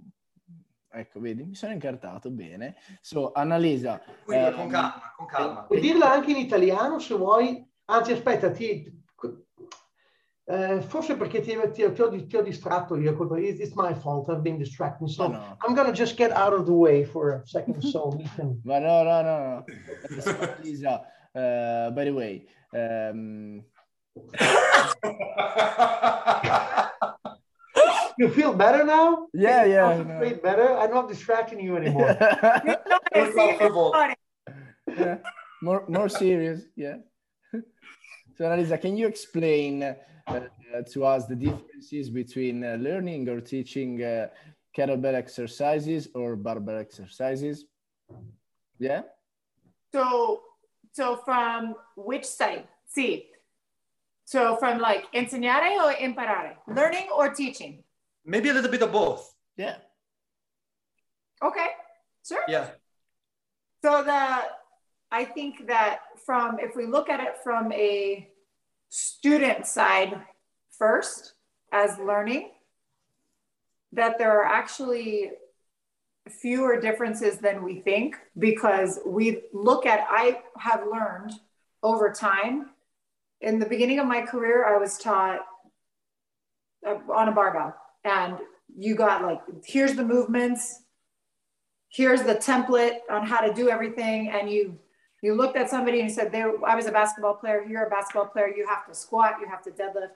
[0.96, 2.76] Ecco, vedi, mi sono incartato bene.
[3.02, 4.00] So, Annalisa.
[4.24, 5.64] Quindi, con calma, con calma.
[5.64, 7.70] Puoi dirla anche in italiano se vuoi.
[7.84, 9.04] Anzi, aspetta, ti,
[10.48, 13.16] eh, forse perché ti, ti, ti, ho, ti, ho, distratto io.
[13.36, 15.08] It's my fault, I've been distracted.
[15.08, 15.56] So no.
[15.66, 18.60] I'm gonna just get out of the way for a second so we can...
[18.64, 19.64] Ma no, no, no, no.
[20.62, 21.02] Lisa,
[21.34, 22.46] uh, by the way...
[22.72, 23.64] Um...
[28.18, 29.26] you feel better now?
[29.34, 29.96] Yeah, yeah.
[29.96, 30.34] You no.
[30.42, 30.78] better?
[30.78, 32.16] I'm not distracting you anymore.
[34.86, 35.18] yeah.
[35.60, 36.96] More, more serious, yeah.
[38.36, 39.94] So, Annalisa, can you explain uh,
[40.92, 44.28] to us the differences between uh, learning or teaching uh,
[44.76, 47.64] kettlebell exercises or barbell exercises?
[48.78, 49.02] Yeah.
[49.92, 50.42] So,
[50.92, 52.68] so from which side?
[52.88, 53.26] See,
[54.24, 57.84] so from like enseñare or imparare, learning or teaching?
[58.24, 59.34] Maybe a little bit of both.
[59.56, 59.76] Yeah.
[61.42, 61.68] Okay.
[62.26, 62.42] Sure.
[62.48, 62.70] Yeah.
[63.84, 64.42] So the
[65.12, 68.28] I think that from if we look at it from a
[68.88, 70.20] student side
[70.70, 71.34] first
[71.72, 72.50] as learning,
[73.92, 75.32] that there are actually
[76.28, 81.32] fewer differences than we think because we look at I have learned
[81.82, 82.70] over time.
[83.40, 85.40] In the beginning of my career, I was taught
[86.86, 88.38] uh, on a barbell and
[88.76, 90.82] you got like here's the movements
[91.88, 94.78] here's the template on how to do everything and you
[95.26, 98.26] you looked at somebody and said, there, I was a basketball player, you're a basketball
[98.26, 100.14] player, you have to squat, you have to deadlift,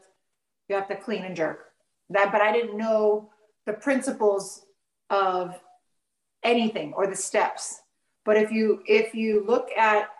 [0.69, 1.67] you have to clean and jerk.
[2.11, 3.29] That, but I didn't know
[3.67, 4.65] the principles
[5.11, 5.59] of
[6.45, 7.81] anything or the steps.
[8.25, 10.11] But if you if you look at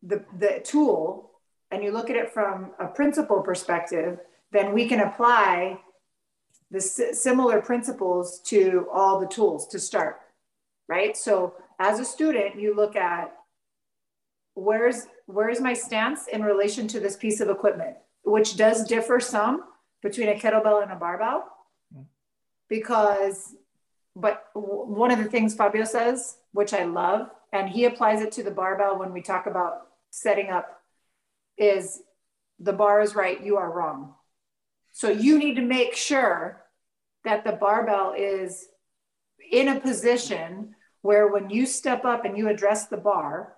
[0.00, 1.32] the, the tool
[1.72, 4.20] and you look at it from a principle perspective,
[4.52, 5.80] then we can apply
[6.70, 10.20] the similar principles to all the tools to start,
[10.88, 11.16] right?
[11.16, 13.34] So as a student, you look at
[14.54, 19.64] where's where's my stance in relation to this piece of equipment, which does differ some
[20.02, 21.44] between a kettlebell and a barbell,
[21.94, 22.04] mm.
[22.68, 23.54] because
[24.16, 28.42] but one of the things Fabio says, which I love, and he applies it to
[28.42, 30.80] the barbell when we talk about setting up,
[31.58, 32.02] is
[32.60, 34.14] the bar is right, you are wrong.
[34.92, 36.62] So you need to make sure
[37.24, 38.68] that the barbell is
[39.50, 43.54] in a position where when you step up and you address the bar,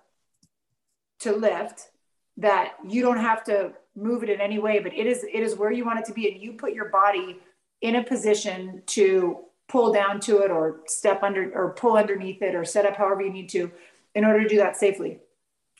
[1.19, 1.89] to lift
[2.37, 5.55] that you don't have to move it in any way, but it is it is
[5.55, 7.39] where you want it to be, and you put your body
[7.81, 12.55] in a position to pull down to it or step under or pull underneath it
[12.55, 13.71] or set up however you need to
[14.15, 15.19] in order to do that safely.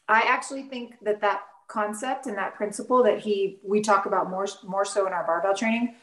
[0.08, 4.48] I actually think that that concept and that principle that he we talk about more
[4.66, 5.96] more so in our barbell training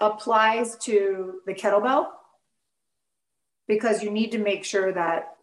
[0.00, 2.08] applies to the kettlebell
[3.66, 5.37] because you need to make sure that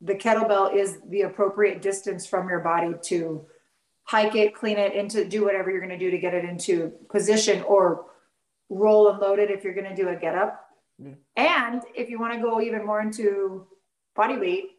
[0.00, 3.44] the kettlebell is the appropriate distance from your body to
[4.04, 6.92] hike it, clean it, into do whatever you're going to do to get it into
[7.10, 8.06] position or
[8.68, 10.66] roll and load it if you're going to do a get up.
[11.36, 13.66] And if you want to go even more into
[14.14, 14.70] body weight,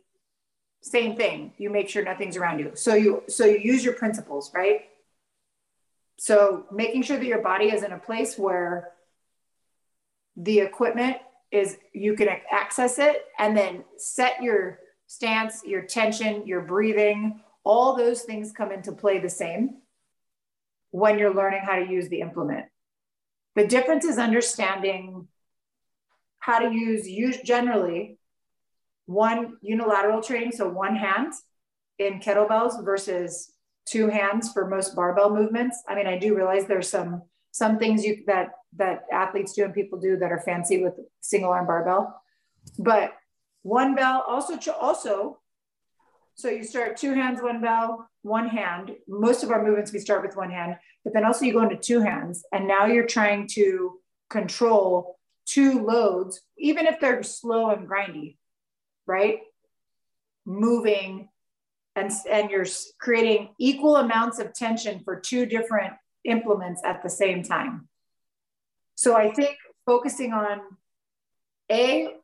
[0.82, 1.54] same thing.
[1.58, 2.72] You make sure nothing's around you.
[2.76, 4.82] So you so you use your principles, right?
[6.18, 8.92] So making sure that your body is in a place where
[10.36, 11.18] the equipment
[11.52, 14.80] is you can access it and then set your
[15.12, 19.82] stance, your tension, your breathing, all those things come into play the same
[20.92, 22.68] when you're learning how to use the implement.
[23.58, 25.28] The difference is understanding
[26.40, 28.20] how to use, use generally
[29.06, 31.34] one unilateral training, so one hand
[32.00, 33.52] in kettlebells versus
[33.86, 35.84] two hands for most barbell movements.
[35.90, 39.74] I mean, I do realize there's some some things you that that athletes do and
[39.74, 42.16] people do that are fancy with single arm barbell,
[42.80, 43.12] but
[43.64, 45.40] one bell also also
[46.36, 48.92] so you start two hands one bell one hand.
[49.08, 51.78] Most of our movements we start with one hand but then also you go into
[51.78, 54.00] two hands and now you're trying to
[54.30, 58.38] control two loads even if they're slow and grindy
[59.08, 59.40] right?
[60.46, 61.30] Moving
[61.96, 62.66] and and you're
[63.00, 65.94] creating equal amounts of tension for two different
[66.24, 67.88] implements at the same time.
[68.96, 70.62] So i think focusing on
[71.72, 72.16] a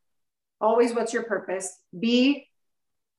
[0.62, 1.72] always what's your purpose?
[1.97, 2.47] B,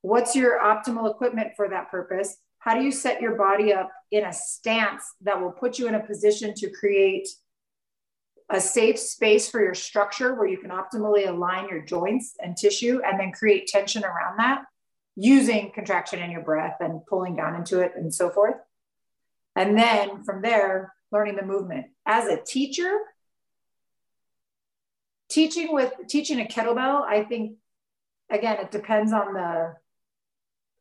[0.03, 2.37] what's your optimal equipment for that purpose?
[2.59, 5.95] How do you set your body up in a stance that will put you in
[5.95, 7.29] a position to create
[8.51, 13.01] a safe space for your structure where you can optimally align your joints and tissue
[13.05, 14.63] and then create tension around that?
[15.19, 18.55] using contraction in your breath and pulling down into it and so forth.
[19.57, 21.87] And then from there, learning the movement.
[22.07, 22.97] As a teacher,
[25.29, 27.57] teaching with teaching a kettlebell, I think
[28.31, 29.75] again, it depends on the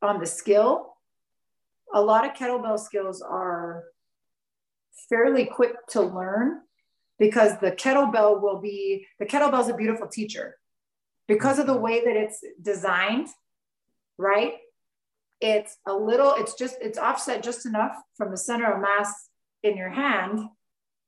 [0.01, 0.93] on the skill.
[1.93, 3.85] A lot of kettlebell skills are
[5.09, 6.61] fairly quick to learn
[7.19, 10.57] because the kettlebell will be the kettlebell is a beautiful teacher
[11.27, 13.27] because of the way that it's designed
[14.17, 14.53] right
[15.39, 19.29] it's a little it's just it's offset just enough from the center of mass
[19.63, 20.39] in your hand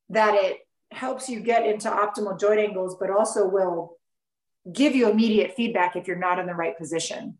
[0.09, 0.57] that it
[0.91, 3.97] helps you get into optimal joint angles but also will
[4.73, 7.37] give you immediate feedback if you're not in the right position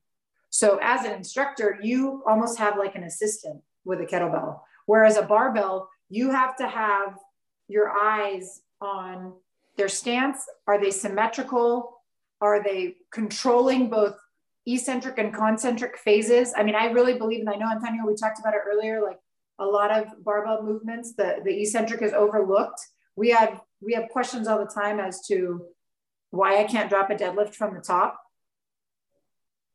[0.49, 5.21] so as an instructor you almost have like an assistant with a kettlebell whereas a
[5.21, 7.17] barbell you have to have
[7.67, 9.33] your eyes on
[9.77, 10.45] their stance.
[10.67, 12.01] Are they symmetrical?
[12.41, 14.15] Are they controlling both
[14.65, 16.53] eccentric and concentric phases?
[16.55, 19.19] I mean, I really believe, and I know Antonio, we talked about it earlier, like
[19.59, 22.79] a lot of barbell movements, the, the eccentric is overlooked.
[23.19, 25.65] We have we have questions all the time as to
[26.31, 28.19] why I can't drop a deadlift from the top.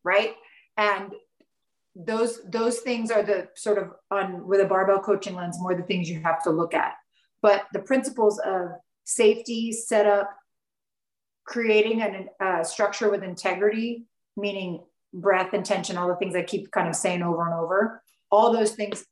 [0.03, 0.35] Right.
[0.77, 1.13] And
[1.95, 5.83] those those things are the sort of on with a barbell coaching lens more the
[5.83, 6.95] things you have to look at
[7.41, 8.71] but the principles of
[9.05, 10.29] safety setup
[11.45, 14.83] creating a uh, structure with integrity meaning
[15.13, 18.73] breath intention all the things i keep kind of saying over and over all those
[18.73, 19.05] things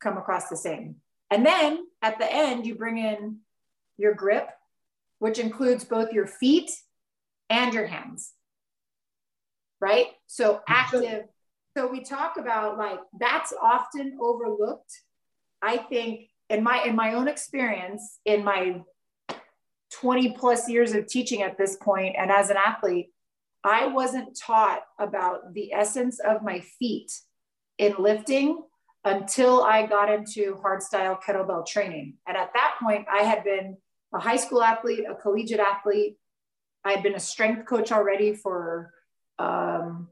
[0.00, 0.94] come across the same
[1.32, 3.38] and then at the end you bring in
[4.00, 4.48] your grip
[5.18, 6.70] which includes both your feet
[7.50, 8.32] and your hands
[9.80, 10.08] right?
[10.26, 11.24] So active.
[11.76, 14.92] So we talk about like that's often overlooked
[15.62, 18.80] i think in my in my own experience in my
[19.92, 23.10] 20 plus years of teaching at this point and as an athlete
[23.62, 27.12] i wasn't taught about the essence of my feet
[27.78, 28.60] in lifting
[29.04, 32.14] until i got into hardstyle kettlebell training.
[32.26, 33.76] And at that point i had been
[34.14, 36.16] a high school athlete a collegiate athlete
[36.84, 38.92] i had been a strength coach already for
[39.38, 40.08] um,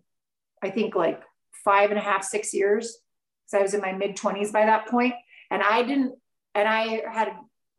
[0.63, 1.23] i think like
[1.69, 2.99] five and a half, six years.
[3.47, 5.15] So I was in my mid 20s by that point.
[5.51, 6.15] And I didn't,
[6.55, 7.33] and I had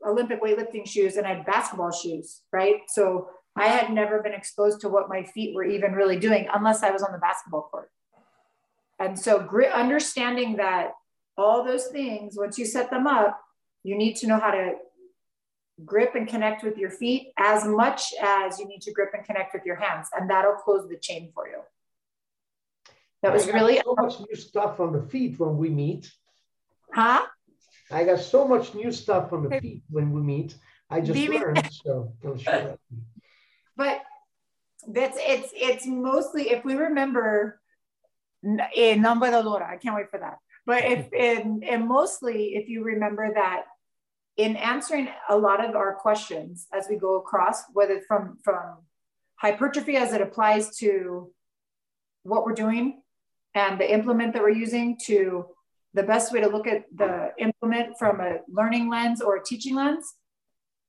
[0.05, 2.81] Olympic weightlifting shoes and I had basketball shoes, right?
[2.87, 6.83] So I had never been exposed to what my feet were even really doing unless
[6.83, 7.89] I was on the basketball court.
[8.99, 10.91] And so understanding that
[11.37, 13.39] all those things, once you set them up,
[13.83, 14.73] you need to know how to
[15.85, 19.53] grip and connect with your feet as much as you need to grip and connect
[19.53, 20.07] with your hands.
[20.17, 21.59] And that'll close the chain for you.
[23.21, 26.11] That was really so much new stuff on the feet when we meet.
[26.93, 27.25] Huh?
[27.91, 30.55] I got so much new stuff on the feet when we meet.
[30.89, 32.79] I just learned, so I'll share that.
[33.75, 34.01] But
[34.87, 37.59] that's it's it's mostly if we remember
[38.43, 40.37] in eh, Nombre Dolora, I can't wait for that.
[40.65, 43.65] But if in and mostly if you remember that
[44.39, 48.77] in answering a lot of our questions as we go across, whether from from
[49.35, 51.29] hypertrophy as it applies to
[52.23, 53.01] what we're doing
[53.53, 55.45] and the implement that we're using to
[55.93, 59.75] the best way to look at the implement from a learning lens or a teaching
[59.75, 60.15] lens.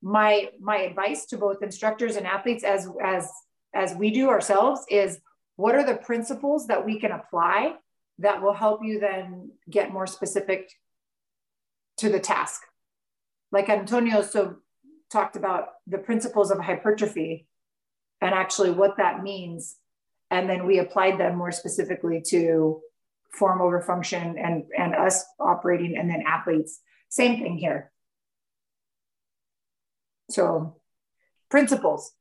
[0.01, 3.29] My my advice to both instructors and athletes as as
[3.75, 5.19] as we do ourselves is
[5.57, 7.75] what are the principles that we can apply
[8.19, 10.71] that will help you then get more specific
[11.97, 12.61] to the task
[13.51, 14.57] like antonio so
[15.11, 17.47] talked about the principles of hypertrophy
[18.21, 19.75] and actually what that means.
[20.29, 22.79] And then we applied them more specifically to
[23.33, 26.79] form over function and and us operating and then athletes.
[27.09, 27.91] Same thing here.
[30.29, 30.77] So
[31.49, 32.13] principles.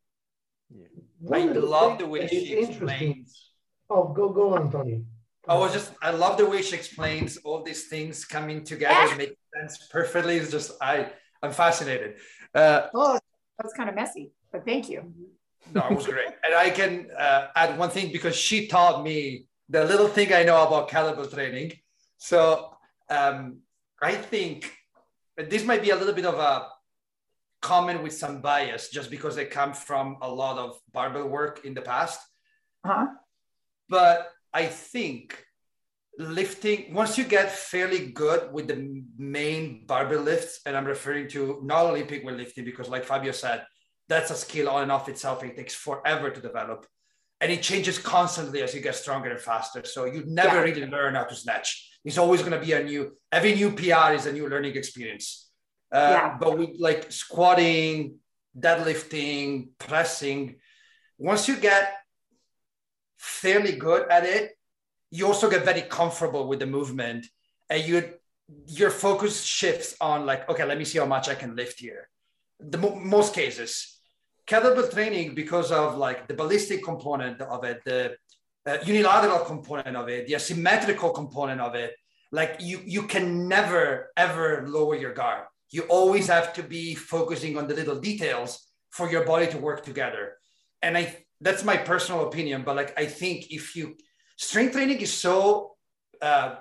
[0.70, 0.86] Yeah.
[1.32, 3.50] i love the way she explains
[3.90, 5.02] oh go go on tony
[5.48, 9.16] I was just I love the way she explains all these things coming together yeah.
[9.16, 10.36] make sense perfectly.
[10.36, 11.10] It's just I
[11.42, 12.16] I'm fascinated.
[12.54, 13.18] Uh, oh,
[13.58, 15.12] that's kind of messy, but thank you
[15.74, 16.28] no, it was great.
[16.44, 20.42] And I can uh, add one thing because she taught me the little thing I
[20.42, 21.72] know about caliber training.
[22.18, 22.74] So
[23.08, 23.58] um,
[24.02, 24.72] I think
[25.36, 26.68] this might be a little bit of a
[27.62, 31.74] comment with some bias just because I come from a lot of barbell work in
[31.74, 32.20] the past.
[32.84, 33.06] Uh-huh.
[33.88, 35.42] But I think
[36.18, 41.60] lifting, once you get fairly good with the main barbell lifts, and I'm referring to
[41.62, 43.64] not Olympic weightlifting, because like Fabio said,
[44.08, 45.42] that's a skill on and off itself.
[45.44, 46.86] It takes forever to develop.
[47.40, 49.84] And it changes constantly as you get stronger and faster.
[49.84, 50.62] So you never yeah.
[50.62, 51.98] really learn how to snatch.
[52.04, 55.48] It's always going to be a new, every new PR is a new learning experience.
[55.92, 56.36] Uh, yeah.
[56.38, 58.16] But with like squatting,
[58.58, 60.56] deadlifting, pressing,
[61.18, 61.94] once you get
[63.20, 64.52] fairly good at it,
[65.10, 67.26] you also get very comfortable with the movement
[67.68, 68.14] and you
[68.66, 72.08] your focus shifts on like okay let me see how much i can lift here.
[72.58, 73.98] The most cases
[74.46, 78.16] kettlebell training because of like the ballistic component of it the
[78.66, 81.92] uh, unilateral component of it the asymmetrical component of it
[82.32, 85.44] like you you can never ever lower your guard.
[85.70, 88.50] You always have to be focusing on the little details
[88.90, 90.36] for your body to work together.
[90.82, 91.04] And i
[91.40, 93.96] that's my personal opinion but like i think if you
[94.36, 95.76] strength training is so
[96.22, 96.56] uh,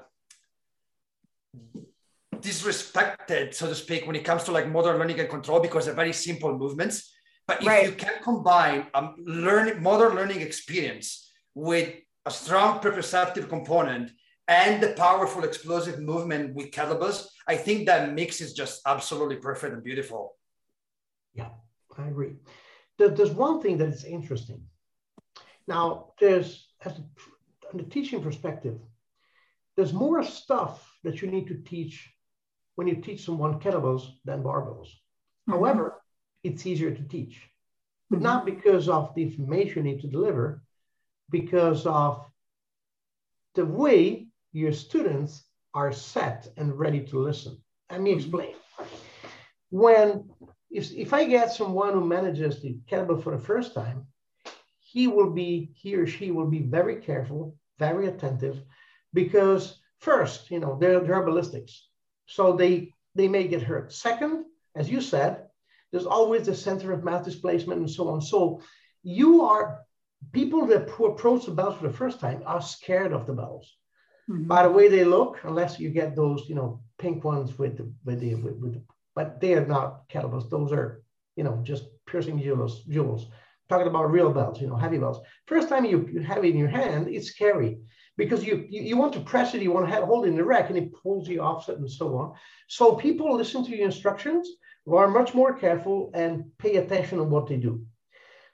[2.42, 5.94] disrespected, so to speak, when it comes to like motor learning and control because they're
[5.94, 7.14] very simple movements.
[7.48, 7.86] But if right.
[7.86, 11.94] you can combine a um, learning motor learning experience with
[12.26, 14.12] a strong proprioceptive component
[14.48, 19.74] and the powerful explosive movement with kettlebells, I think that mix is just absolutely perfect
[19.74, 20.36] and beautiful.
[21.34, 21.50] Yeah,
[21.98, 22.36] I agree.
[22.98, 24.62] There's one thing that is interesting.
[25.70, 27.04] Now, there's, as a,
[27.70, 28.80] from the teaching perspective,
[29.78, 32.10] there's more stuff that you need to teach
[32.74, 34.88] when you teach someone kettlebells than barbells.
[34.88, 35.52] Mm-hmm.
[35.52, 36.02] However,
[36.44, 37.40] it's easier to teach,
[38.10, 38.24] but mm-hmm.
[38.24, 40.64] not because of the information you need to deliver,
[41.30, 42.26] because of
[43.54, 45.44] the way your students
[45.76, 47.62] are set and ready to listen.
[47.92, 48.20] Let me mm-hmm.
[48.20, 48.56] explain.
[49.70, 50.32] When
[50.72, 54.08] if, if I get someone who manages the kettlebell for the first time,
[54.92, 58.62] he will be, he or she will be very careful, very attentive,
[59.14, 61.88] because first, you know, they're, they're ballistics.
[62.26, 63.94] So they, they may get hurt.
[63.94, 65.46] Second, as you said,
[65.92, 68.22] there's always the center of mass displacement and so on.
[68.22, 68.62] So
[69.04, 69.80] you are,
[70.32, 73.76] people that approach the bells for the first time are scared of the bells.
[74.30, 74.48] Mm-hmm.
[74.48, 77.92] By the way they look, unless you get those, you know, pink ones with the,
[78.06, 78.82] with the, with, with the
[79.16, 80.50] but they are not kettlebells.
[80.50, 81.04] Those are,
[81.36, 83.28] you know, just piercing jewels, jewels.
[83.70, 85.22] Talking about real bells, you know, heavy bells.
[85.46, 87.78] First time you, you have it in your hand, it's scary
[88.18, 90.36] because you, you, you want to press it, you want to have, hold it in
[90.36, 92.34] the rack, and it pulls you offset and so on.
[92.68, 94.50] So people listen to your instructions,
[94.92, 97.86] are much more careful and pay attention on what they do.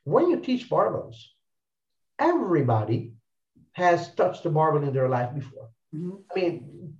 [0.03, 1.15] When you teach barbells,
[2.19, 3.13] everybody
[3.73, 5.69] has touched a barbell in their life before.
[5.93, 6.15] Mm-hmm.
[6.31, 6.93] I mean,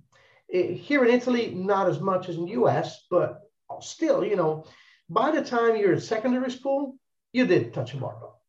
[0.52, 3.42] eh, here in Italy, not as much as in the US, but
[3.80, 4.64] still, you know,
[5.08, 6.96] by the time you're in secondary school,
[7.32, 8.40] you did touch a barbell.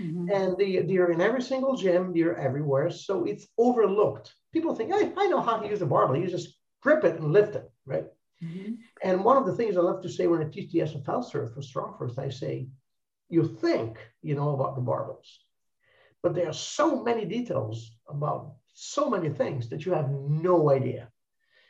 [0.00, 0.30] Mm-hmm.
[0.32, 2.90] And they, they're in every single gym, they're everywhere.
[2.90, 4.34] So it's overlooked.
[4.52, 6.16] People think, hey, I know how to use a barbell.
[6.16, 8.06] You just grip it and lift it, right?
[8.42, 8.72] Mm-hmm.
[9.02, 11.54] And one of the things I love to say when I teach the SFL cert
[11.54, 12.68] for StrongFirst, I say,
[13.28, 15.28] you think you know about the barbells,
[16.22, 21.08] but there are so many details about so many things that you have no idea.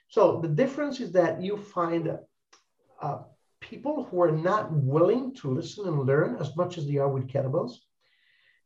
[0.09, 2.19] So the difference is that you find
[3.01, 3.19] uh,
[3.63, 7.29] people who are not willing to listen and learn as much as they are with
[7.29, 7.77] kettlebells.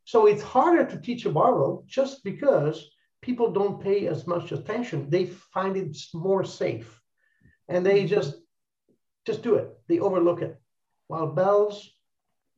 [0.05, 2.91] So it's harder to teach a barbell just because
[3.21, 5.11] people don't pay as much attention.
[5.11, 7.01] They find it more safe
[7.69, 8.15] and they mm-hmm.
[8.15, 8.37] just
[9.27, 9.69] just do it.
[9.89, 10.57] They overlook it.
[11.09, 11.91] While bells,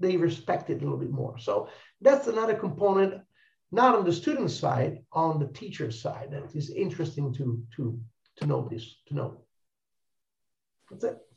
[0.01, 1.39] they respect it a little bit more.
[1.39, 1.69] So
[2.03, 3.23] that's another component,
[3.73, 6.29] not on the student side, on the teacher side.
[6.33, 7.99] That is interesting to to
[8.37, 9.45] to know this, to know.
[10.91, 11.28] That's it.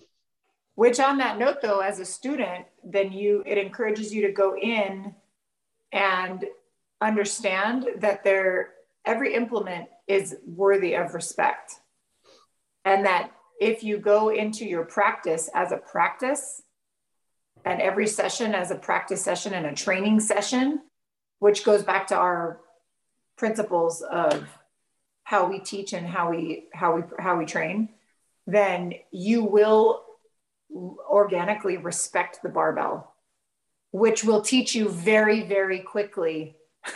[0.76, 4.56] Which on that note though, as a student, then you it encourages you to go
[4.58, 5.14] in
[5.92, 6.46] and
[7.02, 8.74] understand that there
[9.06, 11.74] every implement is worthy of respect.
[12.86, 16.64] And that if you go into your practice as a practice
[17.66, 20.82] and every session as a practice session and a training session
[21.40, 22.60] which goes back to our
[23.38, 24.48] principles of
[25.24, 27.90] how we teach and how we how we how we train
[28.48, 30.04] then you will
[30.74, 33.12] organically respect the barbell
[33.92, 36.56] which will teach you very, very quickly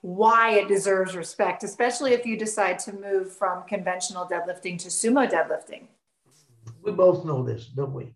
[0.00, 5.28] why it deserves respect, especially if you decide to move from conventional deadlifting to sumo
[5.28, 5.88] deadlifting.
[6.82, 8.14] We both know this, don't we?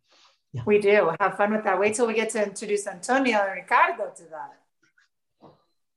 [0.52, 0.62] Yeah.
[0.64, 1.12] We do.
[1.20, 1.78] Have fun with that.
[1.78, 4.56] Wait till we get to introduce Antonio and Ricardo to that.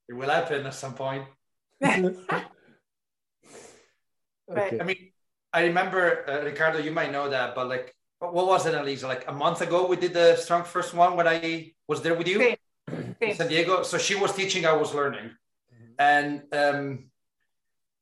[0.08, 1.26] It will happen at some point.
[1.84, 2.10] okay.
[4.82, 5.12] I mean,
[5.52, 9.08] I remember, uh, Ricardo, you might know that, but like what was it, Elisa?
[9.08, 12.56] Like a month ago, we did the StrongFirst one when I was there with you
[13.22, 13.84] in San Diego.
[13.84, 15.32] So she was teaching, I was learning.
[15.98, 17.06] And um,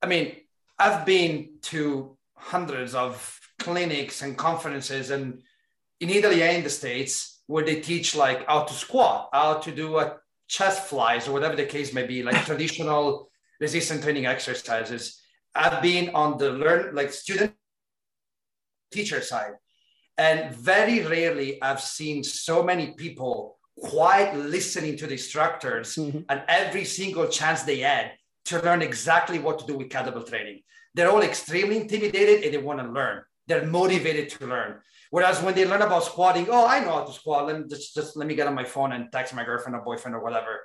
[0.01, 0.35] I mean,
[0.79, 5.41] I've been to hundreds of clinics and conferences and
[5.99, 9.71] in Italy and in the States where they teach like how to squat, how to
[9.71, 10.17] do a
[10.47, 13.29] chest flies or whatever the case may be, like traditional
[13.59, 15.21] resistance training exercises.
[15.57, 17.53] I've been on the learn like student
[18.91, 19.53] teacher side
[20.17, 26.19] and very rarely I've seen so many people quite listening to the instructors mm-hmm.
[26.29, 28.11] and every single chance they had
[28.45, 30.61] to learn exactly what to do with kettlebell training.
[30.95, 33.21] They're all extremely intimidated and they want to learn.
[33.45, 34.79] They're motivated to learn.
[35.11, 37.45] Whereas when they learn about squatting, oh, I know how to squat.
[37.45, 39.81] Let me just, just let me get on my phone and text my girlfriend or
[39.81, 40.61] boyfriend or whatever.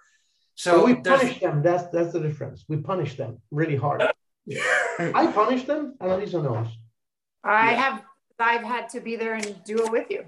[0.55, 1.62] So but we punish them.
[1.62, 2.64] That's that's the difference.
[2.69, 4.02] We punish them really hard.
[4.51, 5.94] I punish them.
[6.01, 6.69] Annalisa knows.
[7.44, 7.82] I yeah.
[7.82, 8.02] have.
[8.39, 10.24] I've had to be there and do it with you.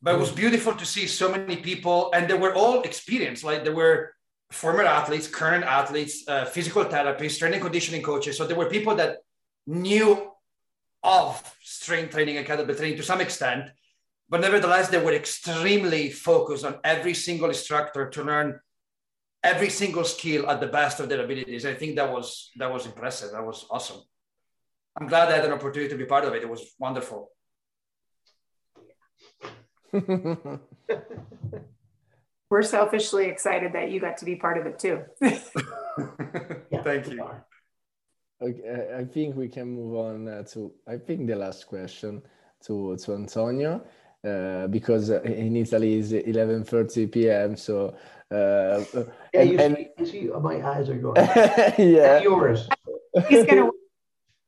[0.00, 3.42] But it was beautiful to see so many people, and they were all experienced.
[3.42, 4.14] Like there were
[4.50, 8.36] former athletes, current athletes, uh, physical therapists, strength conditioning coaches.
[8.36, 9.18] So there were people that
[9.66, 10.30] knew
[11.02, 13.70] of strength training and kettlebell training to some extent,
[14.28, 18.60] but nevertheless, they were extremely focused on every single instructor to learn
[19.42, 21.64] every single skill at the best of their abilities.
[21.66, 23.32] I think that was that was impressive.
[23.32, 24.00] That was awesome.
[24.98, 26.42] I'm glad I had an opportunity to be part of it.
[26.42, 27.30] It was wonderful.
[32.50, 35.02] We're selfishly excited that you got to be part of it too.
[35.20, 37.28] yeah, Thank you.
[38.42, 42.22] Okay, I think we can move on uh, to I think the last question
[42.64, 43.84] to to Antonio
[44.26, 47.56] uh, because in Italy is 11:30 p.m.
[47.56, 47.94] So
[48.30, 48.84] uh,
[49.32, 51.16] yeah, and, you, and, see, you see my eyes are going.
[51.78, 52.68] yeah, and yours.
[53.28, 53.70] He's gonna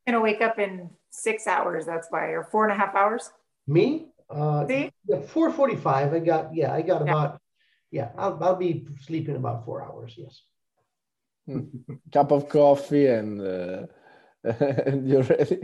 [0.07, 1.85] gonna wake up in six hours.
[1.85, 3.31] That's why, or four and a half hours.
[3.67, 4.07] Me?
[4.29, 4.91] Uh, see?
[5.07, 6.13] Yeah, four forty-five.
[6.13, 6.73] I got yeah.
[6.73, 7.11] I got yeah.
[7.11, 7.41] about
[7.91, 8.09] yeah.
[8.17, 10.13] I'll I'll be sleeping about four hours.
[10.17, 10.41] Yes.
[11.45, 11.65] Hmm.
[12.11, 13.87] Cup of coffee and uh,
[14.43, 15.59] and you're ready.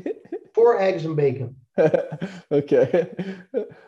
[0.53, 1.55] Four eggs and bacon.
[2.51, 3.09] okay.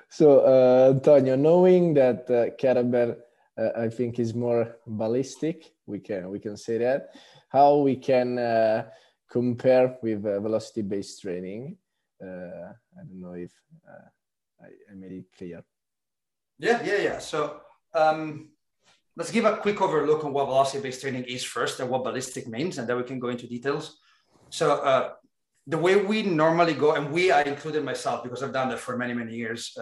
[0.10, 3.16] So uh, Antonio, knowing that uh, kettlebell
[3.58, 5.74] uh, I think is more ballistic.
[5.86, 7.16] We can we can say that.
[7.50, 8.90] How we can uh,
[9.30, 11.78] compare with uh, velocity-based training?
[12.22, 13.52] Uh, I don't know if
[13.88, 14.08] uh,
[14.62, 15.64] I, I, made it clear.
[16.60, 17.20] Yeah, yeah, yeah.
[17.20, 17.62] So
[17.94, 18.52] um,
[19.18, 22.78] let's give a quick overlook on what velocity-based training is first, and what ballistic means,
[22.78, 23.98] and then we can go into details.
[24.52, 25.14] So uh,
[25.66, 28.98] the way we normally go, and we I included myself because I've done that for
[28.98, 29.76] many many years.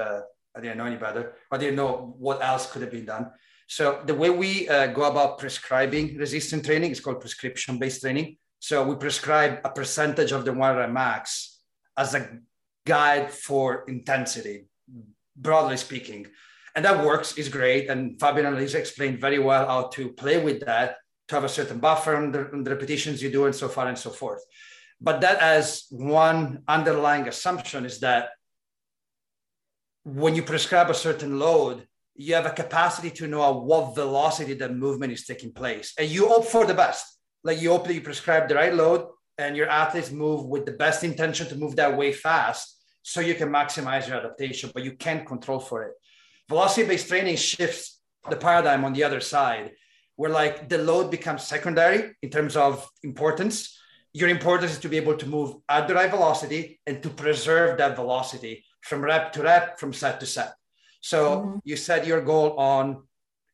[0.57, 1.33] I didn't know any better.
[1.51, 3.31] I didn't know what else could have been done.
[3.67, 8.37] So the way we uh, go about prescribing resistance training is called prescription-based training.
[8.59, 11.59] So we prescribe a percentage of the one rep max
[11.95, 12.39] as a
[12.85, 14.65] guide for intensity,
[15.37, 16.25] broadly speaking.
[16.75, 17.89] And that works, is great.
[17.91, 20.97] And Fabio and Annalisa explained very well how to play with that,
[21.29, 23.87] to have a certain buffer on the, on the repetitions you do and so far
[23.87, 24.43] and so forth.
[24.99, 28.29] But that as one underlying assumption is that
[30.03, 34.53] when you prescribe a certain load, you have a capacity to know at what velocity
[34.55, 35.93] that movement is taking place.
[35.97, 37.05] And you hope for the best.
[37.43, 39.07] Like you hope that you prescribe the right load
[39.37, 43.35] and your athletes move with the best intention to move that way fast so you
[43.35, 45.93] can maximize your adaptation, but you can't control for it.
[46.49, 49.71] Velocity-based training shifts the paradigm on the other side,
[50.19, 53.79] where like the load becomes secondary in terms of importance.
[54.11, 57.77] Your importance is to be able to move at the right velocity and to preserve
[57.77, 60.51] that velocity from rep to rep, from set to set.
[60.99, 61.57] So mm-hmm.
[61.63, 63.03] you set your goal on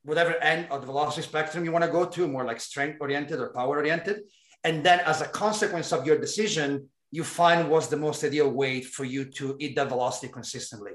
[0.05, 3.39] whatever end of the velocity spectrum you want to go to, more like strength oriented
[3.39, 4.21] or power oriented.
[4.63, 8.81] And then as a consequence of your decision, you find what's the most ideal way
[8.81, 10.93] for you to hit that velocity consistently.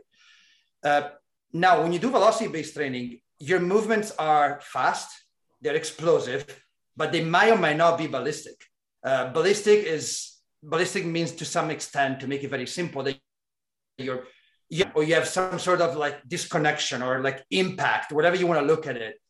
[0.82, 1.10] Uh,
[1.52, 5.08] now, when you do velocity based training, your movements are fast,
[5.60, 6.46] they're explosive,
[6.96, 8.56] but they might or might not be ballistic.
[9.02, 13.18] Uh, ballistic is ballistic means to some extent, to make it very simple, that
[13.98, 14.24] you're
[14.70, 18.60] you, or you have some sort of like disconnection or like impact, whatever you want
[18.60, 19.20] to look at it.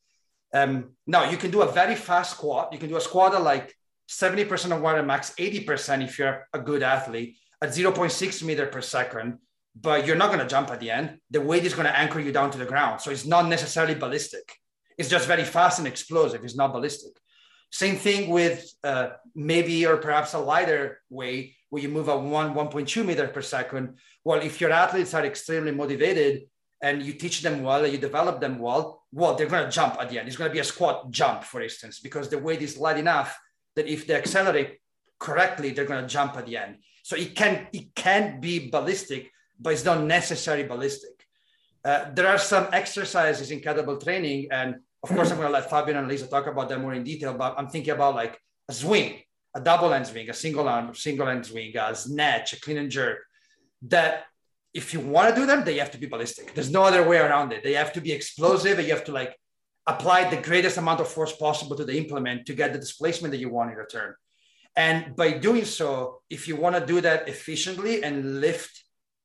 [0.53, 2.73] Um, now you can do a very fast squat.
[2.73, 3.75] You can do a squat at like
[4.09, 9.39] 70% of water max, 80% if you're a good athlete at 0.6 meter per second,
[9.81, 11.19] but you're not going to jump at the end.
[11.31, 13.01] The weight is going to anchor you down to the ground.
[13.01, 14.53] So it's not necessarily ballistic.
[15.01, 16.45] It's just very fast and explosive.
[16.45, 17.15] It's not ballistic.
[17.73, 22.53] Same thing with uh, maybe or perhaps a lighter weight where you move at one,
[22.53, 23.97] 1.2 meter per second.
[24.25, 26.43] Well, if your athletes are extremely motivated
[26.83, 29.97] and you teach them well and you develop them well, well, they're going to jump
[29.99, 30.29] at the end.
[30.29, 33.39] It's going to be a squat jump, for instance, because the weight is light enough
[33.77, 34.81] that if they accelerate
[35.19, 36.77] correctly, they're going to jump at the end.
[37.05, 41.17] So it can it can be ballistic, but it's not necessarily ballistic.
[41.83, 45.71] Uh, there are some exercises in kettlebell training, and of course, I'm going to let
[45.71, 47.35] Fabio and Annalisa talk about them more in detail.
[47.35, 49.21] But I'm thinking about like a swing,
[49.55, 52.91] a double end swing, a single arm, single end swing, a snatch, a clean and
[52.91, 53.19] jerk,
[53.83, 54.25] that
[54.75, 56.55] if you want to do them, they have to be ballistic.
[56.55, 57.65] There's no other way around it.
[57.65, 59.35] They have to be explosive and you have to like
[59.87, 63.41] apply the greatest amount of force possible to the implement to get the displacement that
[63.41, 64.15] you want in return.
[64.77, 68.85] And by doing so, if you want to do that efficiently and lift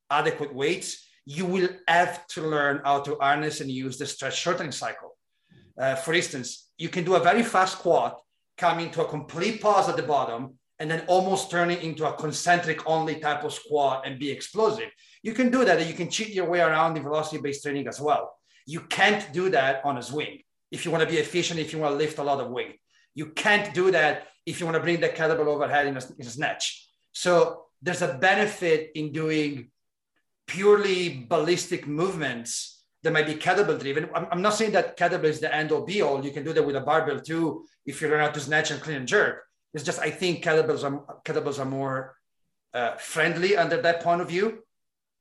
[0.10, 4.72] adequate weights, you will have to learn how to harness and use the stretch shortening
[4.72, 5.15] cycle.
[5.78, 8.20] Uh, for instance, you can do a very fast squat
[8.58, 12.86] coming to a complete pause at the bottom and then almost turning into a concentric
[12.86, 14.90] only type of squat and be explosive.
[15.24, 18.00] You can do that you can cheat your way around in velocity based training as
[18.00, 18.36] well.
[18.66, 20.42] You can't do that on a swing
[20.72, 22.80] if you want to be efficient, if you want to lift a lot of weight.
[23.14, 26.28] You can't do that if you want to bring the kettlebell overhead in a, in
[26.28, 26.90] a snatch.
[27.12, 29.72] So there's a benefit in doing
[30.48, 32.75] purely ballistic movements
[33.06, 34.10] that might be kettlebell driven.
[34.16, 36.26] I'm, I'm, not saying that kettlebell is the end all be all.
[36.26, 38.82] You can do that with a barbell too if you learn how to snatch and
[38.82, 39.44] clean and jerk.
[39.76, 42.16] It's just I think kettlebells are kettlebells are more
[42.74, 44.64] uh, friendly under that point of view.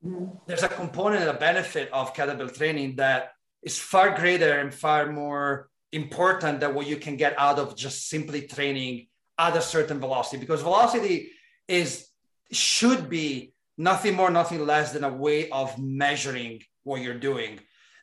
[0.04, 0.24] Mm-hmm.
[0.46, 3.32] There's a component and a benefit of kettlebell training that
[3.62, 8.08] is far greater and far more important than what you can get out of just
[8.08, 9.08] simply training
[9.38, 11.32] at a certain velocity because velocity
[11.68, 12.08] is
[12.50, 17.58] should be nothing more nothing less than a way of measuring what you're doing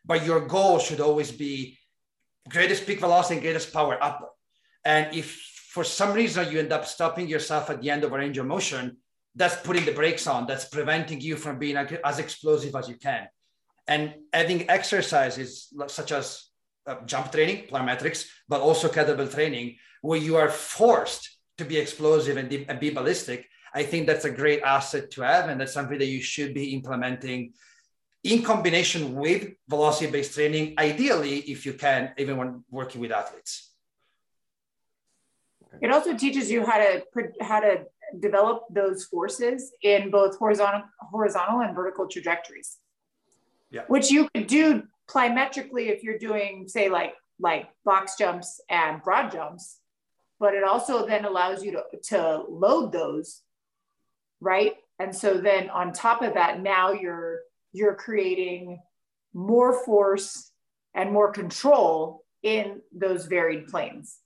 [0.06, 1.78] but your goal should always be
[2.50, 4.30] greatest peak velocity and greatest power output
[4.84, 8.18] and if for some reason you end up stopping yourself at the end of a
[8.18, 8.98] range of motion
[9.36, 10.46] that's putting the brakes on.
[10.46, 13.28] That's preventing you from being as explosive as you can.
[13.88, 16.50] And adding exercises such as
[16.86, 22.38] uh, jump training plyometrics but also kettlebell training where you are forced to be explosive
[22.38, 25.98] and, and be ballistic I think that's a great asset to have, and that's something
[25.98, 27.54] that you should be implementing
[28.24, 33.72] in combination with velocity based training, ideally, if you can, even when working with athletes.
[35.82, 37.04] It also teaches you how to
[37.42, 37.86] how to
[38.20, 42.78] develop those forces in both horizontal horizontal and vertical trajectories.
[43.72, 43.84] Yeah.
[43.88, 49.32] Which you could do plyometrically if you're doing, say, like like box jumps and broad
[49.32, 49.80] jumps,
[50.40, 53.42] but it also then allows you to, to load those
[54.42, 57.40] right and so then on top of that now you're
[57.74, 58.80] you're creating
[59.34, 60.52] more force
[60.94, 64.20] and more control in those varied planes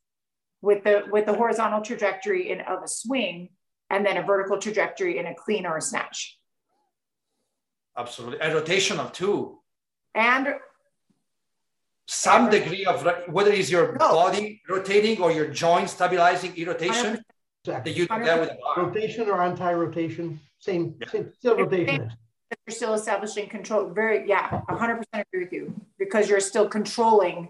[0.62, 3.50] with the with the horizontal trajectory in of a swing
[3.90, 6.38] and then a vertical trajectory in a clean or a snatch
[7.98, 9.60] absolutely and rotational too
[10.16, 10.56] and
[12.08, 14.12] some degree of whether it's your no.
[14.12, 17.24] body rotating or your joint stabilizing rotation
[17.66, 17.92] Exactly.
[17.92, 21.08] That you do that with rotation or anti-rotation, same, yeah.
[21.10, 22.12] same still rotation.
[22.66, 23.90] You're still establishing control.
[23.90, 27.50] Very, yeah, 100% agree with you because you're still controlling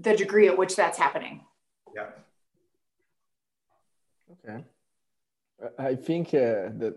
[0.00, 1.44] the degree at which that's happening.
[1.94, 2.06] Yeah.
[4.32, 4.64] Okay.
[5.78, 6.96] I think uh, that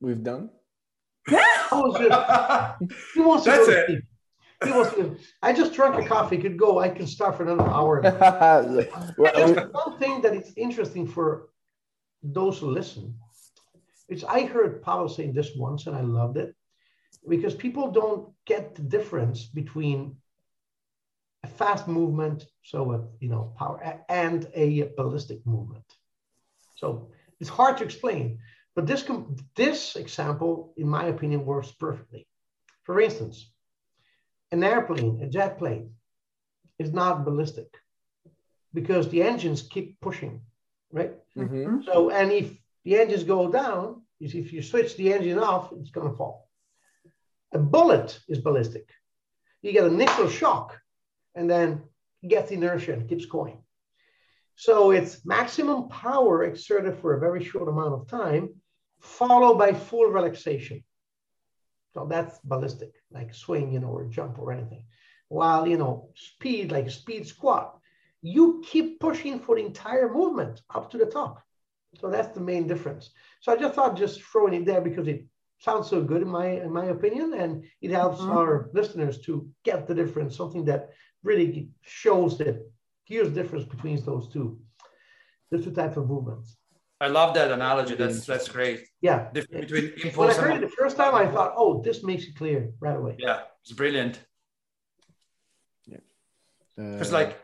[0.00, 0.50] we've done.
[1.28, 1.36] he
[3.20, 4.02] wants to That's it.
[4.64, 6.36] He wants to, I just drank a coffee.
[6.36, 6.78] Could go.
[6.78, 8.00] I can start for another hour.
[9.18, 11.48] well, one thing that is interesting for
[12.22, 13.14] those who listen,
[14.10, 16.54] which I heard Paolo saying this once, and I loved it,
[17.28, 20.16] because people don't get the difference between
[21.44, 23.76] a fast movement, so a you know power,
[24.08, 25.88] and a ballistic movement.
[26.74, 28.40] So it's hard to explain,
[28.74, 29.08] but this
[29.54, 32.26] this example, in my opinion, works perfectly.
[32.82, 33.50] For instance
[34.52, 35.90] an airplane, a jet plane,
[36.78, 37.68] is not ballistic
[38.74, 40.40] because the engines keep pushing,
[40.92, 41.12] right?
[41.36, 41.82] Mm-hmm.
[41.82, 46.10] So, and if the engines go down, if you switch the engine off, it's going
[46.10, 46.48] to fall.
[47.52, 48.88] A bullet is ballistic.
[49.62, 50.78] You get initial shock
[51.34, 51.82] and then
[52.20, 53.62] you get inertia and keeps going.
[54.56, 58.50] So it's maximum power exerted for a very short amount of time,
[59.00, 60.84] followed by full relaxation.
[61.94, 64.84] So that's ballistic, like swing, you know, or jump or anything.
[65.28, 67.78] While, you know, speed, like speed squat,
[68.22, 71.42] you keep pushing for the entire movement up to the top.
[71.96, 73.10] So that's the main difference.
[73.40, 75.24] So I just thought just throwing it there because it
[75.58, 78.36] sounds so good in my in my opinion, and it helps mm-hmm.
[78.36, 80.90] our listeners to get the difference, something that
[81.22, 82.64] really shows the
[83.04, 84.58] huge difference between those two,
[85.50, 86.56] the two types of movements.
[87.00, 87.94] I love that analogy.
[87.94, 88.86] That's that's great.
[89.00, 89.28] Yeah.
[89.32, 92.24] Difference between impulse when I heard it the first time, I thought, oh, this makes
[92.24, 93.16] it clear right away.
[93.18, 94.20] Yeah, it's brilliant.
[95.86, 95.98] Yeah.
[96.76, 97.38] Because uh, like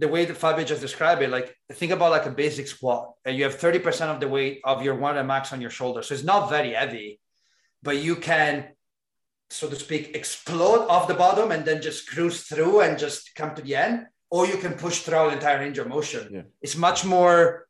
[0.00, 3.36] the way that Fabio just described it, like think about like a basic squat, and
[3.36, 6.02] you have 30% of the weight of your one max on your shoulder.
[6.02, 7.20] So it's not very heavy,
[7.82, 8.68] but you can,
[9.50, 13.54] so to speak, explode off the bottom and then just cruise through and just come
[13.54, 14.06] to the end.
[14.30, 16.28] Or you can push throughout the entire range of motion.
[16.32, 16.42] Yeah.
[16.62, 17.66] It's much more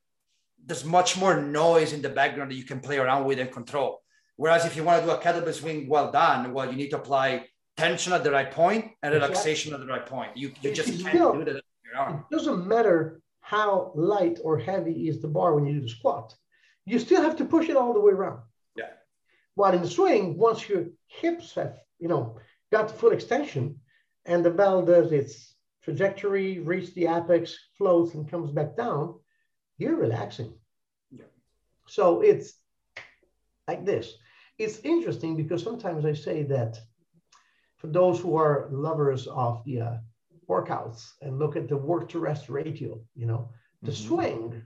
[0.63, 3.99] there's much more noise in the background that you can play around with and control.
[4.37, 6.97] Whereas if you want to do a kettlebell swing well done, well, you need to
[6.97, 10.37] apply tension at the right point and relaxation at the right point.
[10.37, 11.63] You, you just can't do that.
[11.93, 16.35] It doesn't matter how light or heavy is the bar when you do the squat.
[16.85, 18.41] You still have to push it all the way around.
[18.75, 18.89] Yeah.
[19.55, 22.37] While in the swing, once your hips have, you know,
[22.71, 23.79] got the full extension
[24.25, 29.19] and the bell does its trajectory, reach the apex, floats and comes back down,
[29.77, 30.53] you're relaxing.
[31.11, 31.25] Yeah.
[31.87, 32.53] So it's
[33.67, 34.13] like this.
[34.57, 36.77] It's interesting because sometimes I say that
[37.77, 39.97] for those who are lovers of the uh,
[40.51, 43.49] workouts and look at the work to rest ratio, you know,
[43.81, 44.07] the mm-hmm.
[44.07, 44.63] swing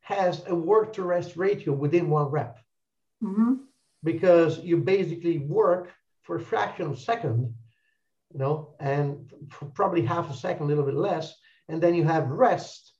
[0.00, 2.58] has a work to rest ratio within one rep.
[3.22, 3.54] Mm-hmm.
[4.02, 5.84] Because you basically work
[6.24, 7.54] for a fraction of a second,
[8.32, 11.26] you know, and for probably half a second, a little bit less,
[11.68, 12.92] and then you have rest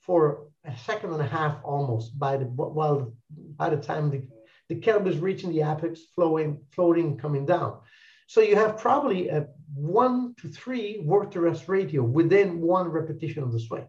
[0.00, 3.12] for a second and a half almost by the while
[3.56, 4.20] by the time the,
[4.68, 7.78] the kettlebell is reaching the apex, flowing, floating, coming down.
[8.26, 13.42] So you have probably a one to three work to rest ratio within one repetition
[13.42, 13.88] of the swing,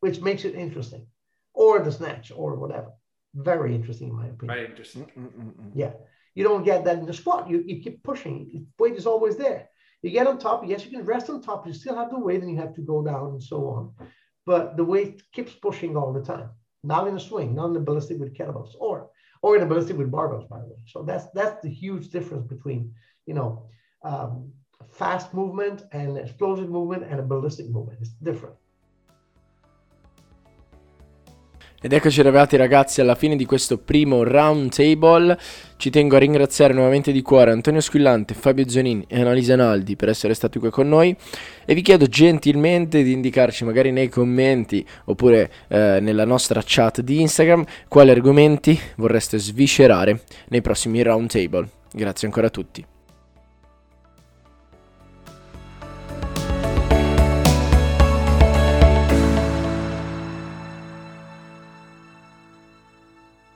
[0.00, 1.06] which makes it interesting,
[1.54, 2.90] or the snatch, or whatever.
[3.34, 4.56] Very interesting, in my opinion.
[4.56, 5.06] Very interesting.
[5.16, 5.70] Mm-mm-mm.
[5.74, 5.92] Yeah.
[6.34, 7.50] You don't get that in the squat.
[7.50, 8.66] You, you keep pushing.
[8.78, 9.68] Weight is always there.
[10.02, 10.62] You get on top.
[10.66, 11.66] Yes, you can rest on top.
[11.66, 14.08] You still have the weight and you have to go down and so on.
[14.46, 16.50] But the weight keeps pushing all the time.
[16.84, 19.10] Not in a swing, not in the ballistic with kettlebells or
[19.42, 20.76] or in ballistic with barbells, by the way.
[20.86, 22.92] So that's that's the huge difference between,
[23.26, 23.66] you know,
[24.02, 24.52] um,
[24.90, 27.98] fast movement and explosive movement and a ballistic movement.
[28.00, 28.56] It's different.
[31.80, 35.38] Ed eccoci arrivati ragazzi alla fine di questo primo round table.
[35.76, 40.08] Ci tengo a ringraziare nuovamente di cuore Antonio Squillante, Fabio Zonin e Annalisa Naldi per
[40.08, 41.16] essere stati qui con noi
[41.64, 47.20] e vi chiedo gentilmente di indicarci magari nei commenti oppure eh, nella nostra chat di
[47.20, 51.68] Instagram quali argomenti vorreste sviscerare nei prossimi round table.
[51.92, 52.84] Grazie ancora a tutti.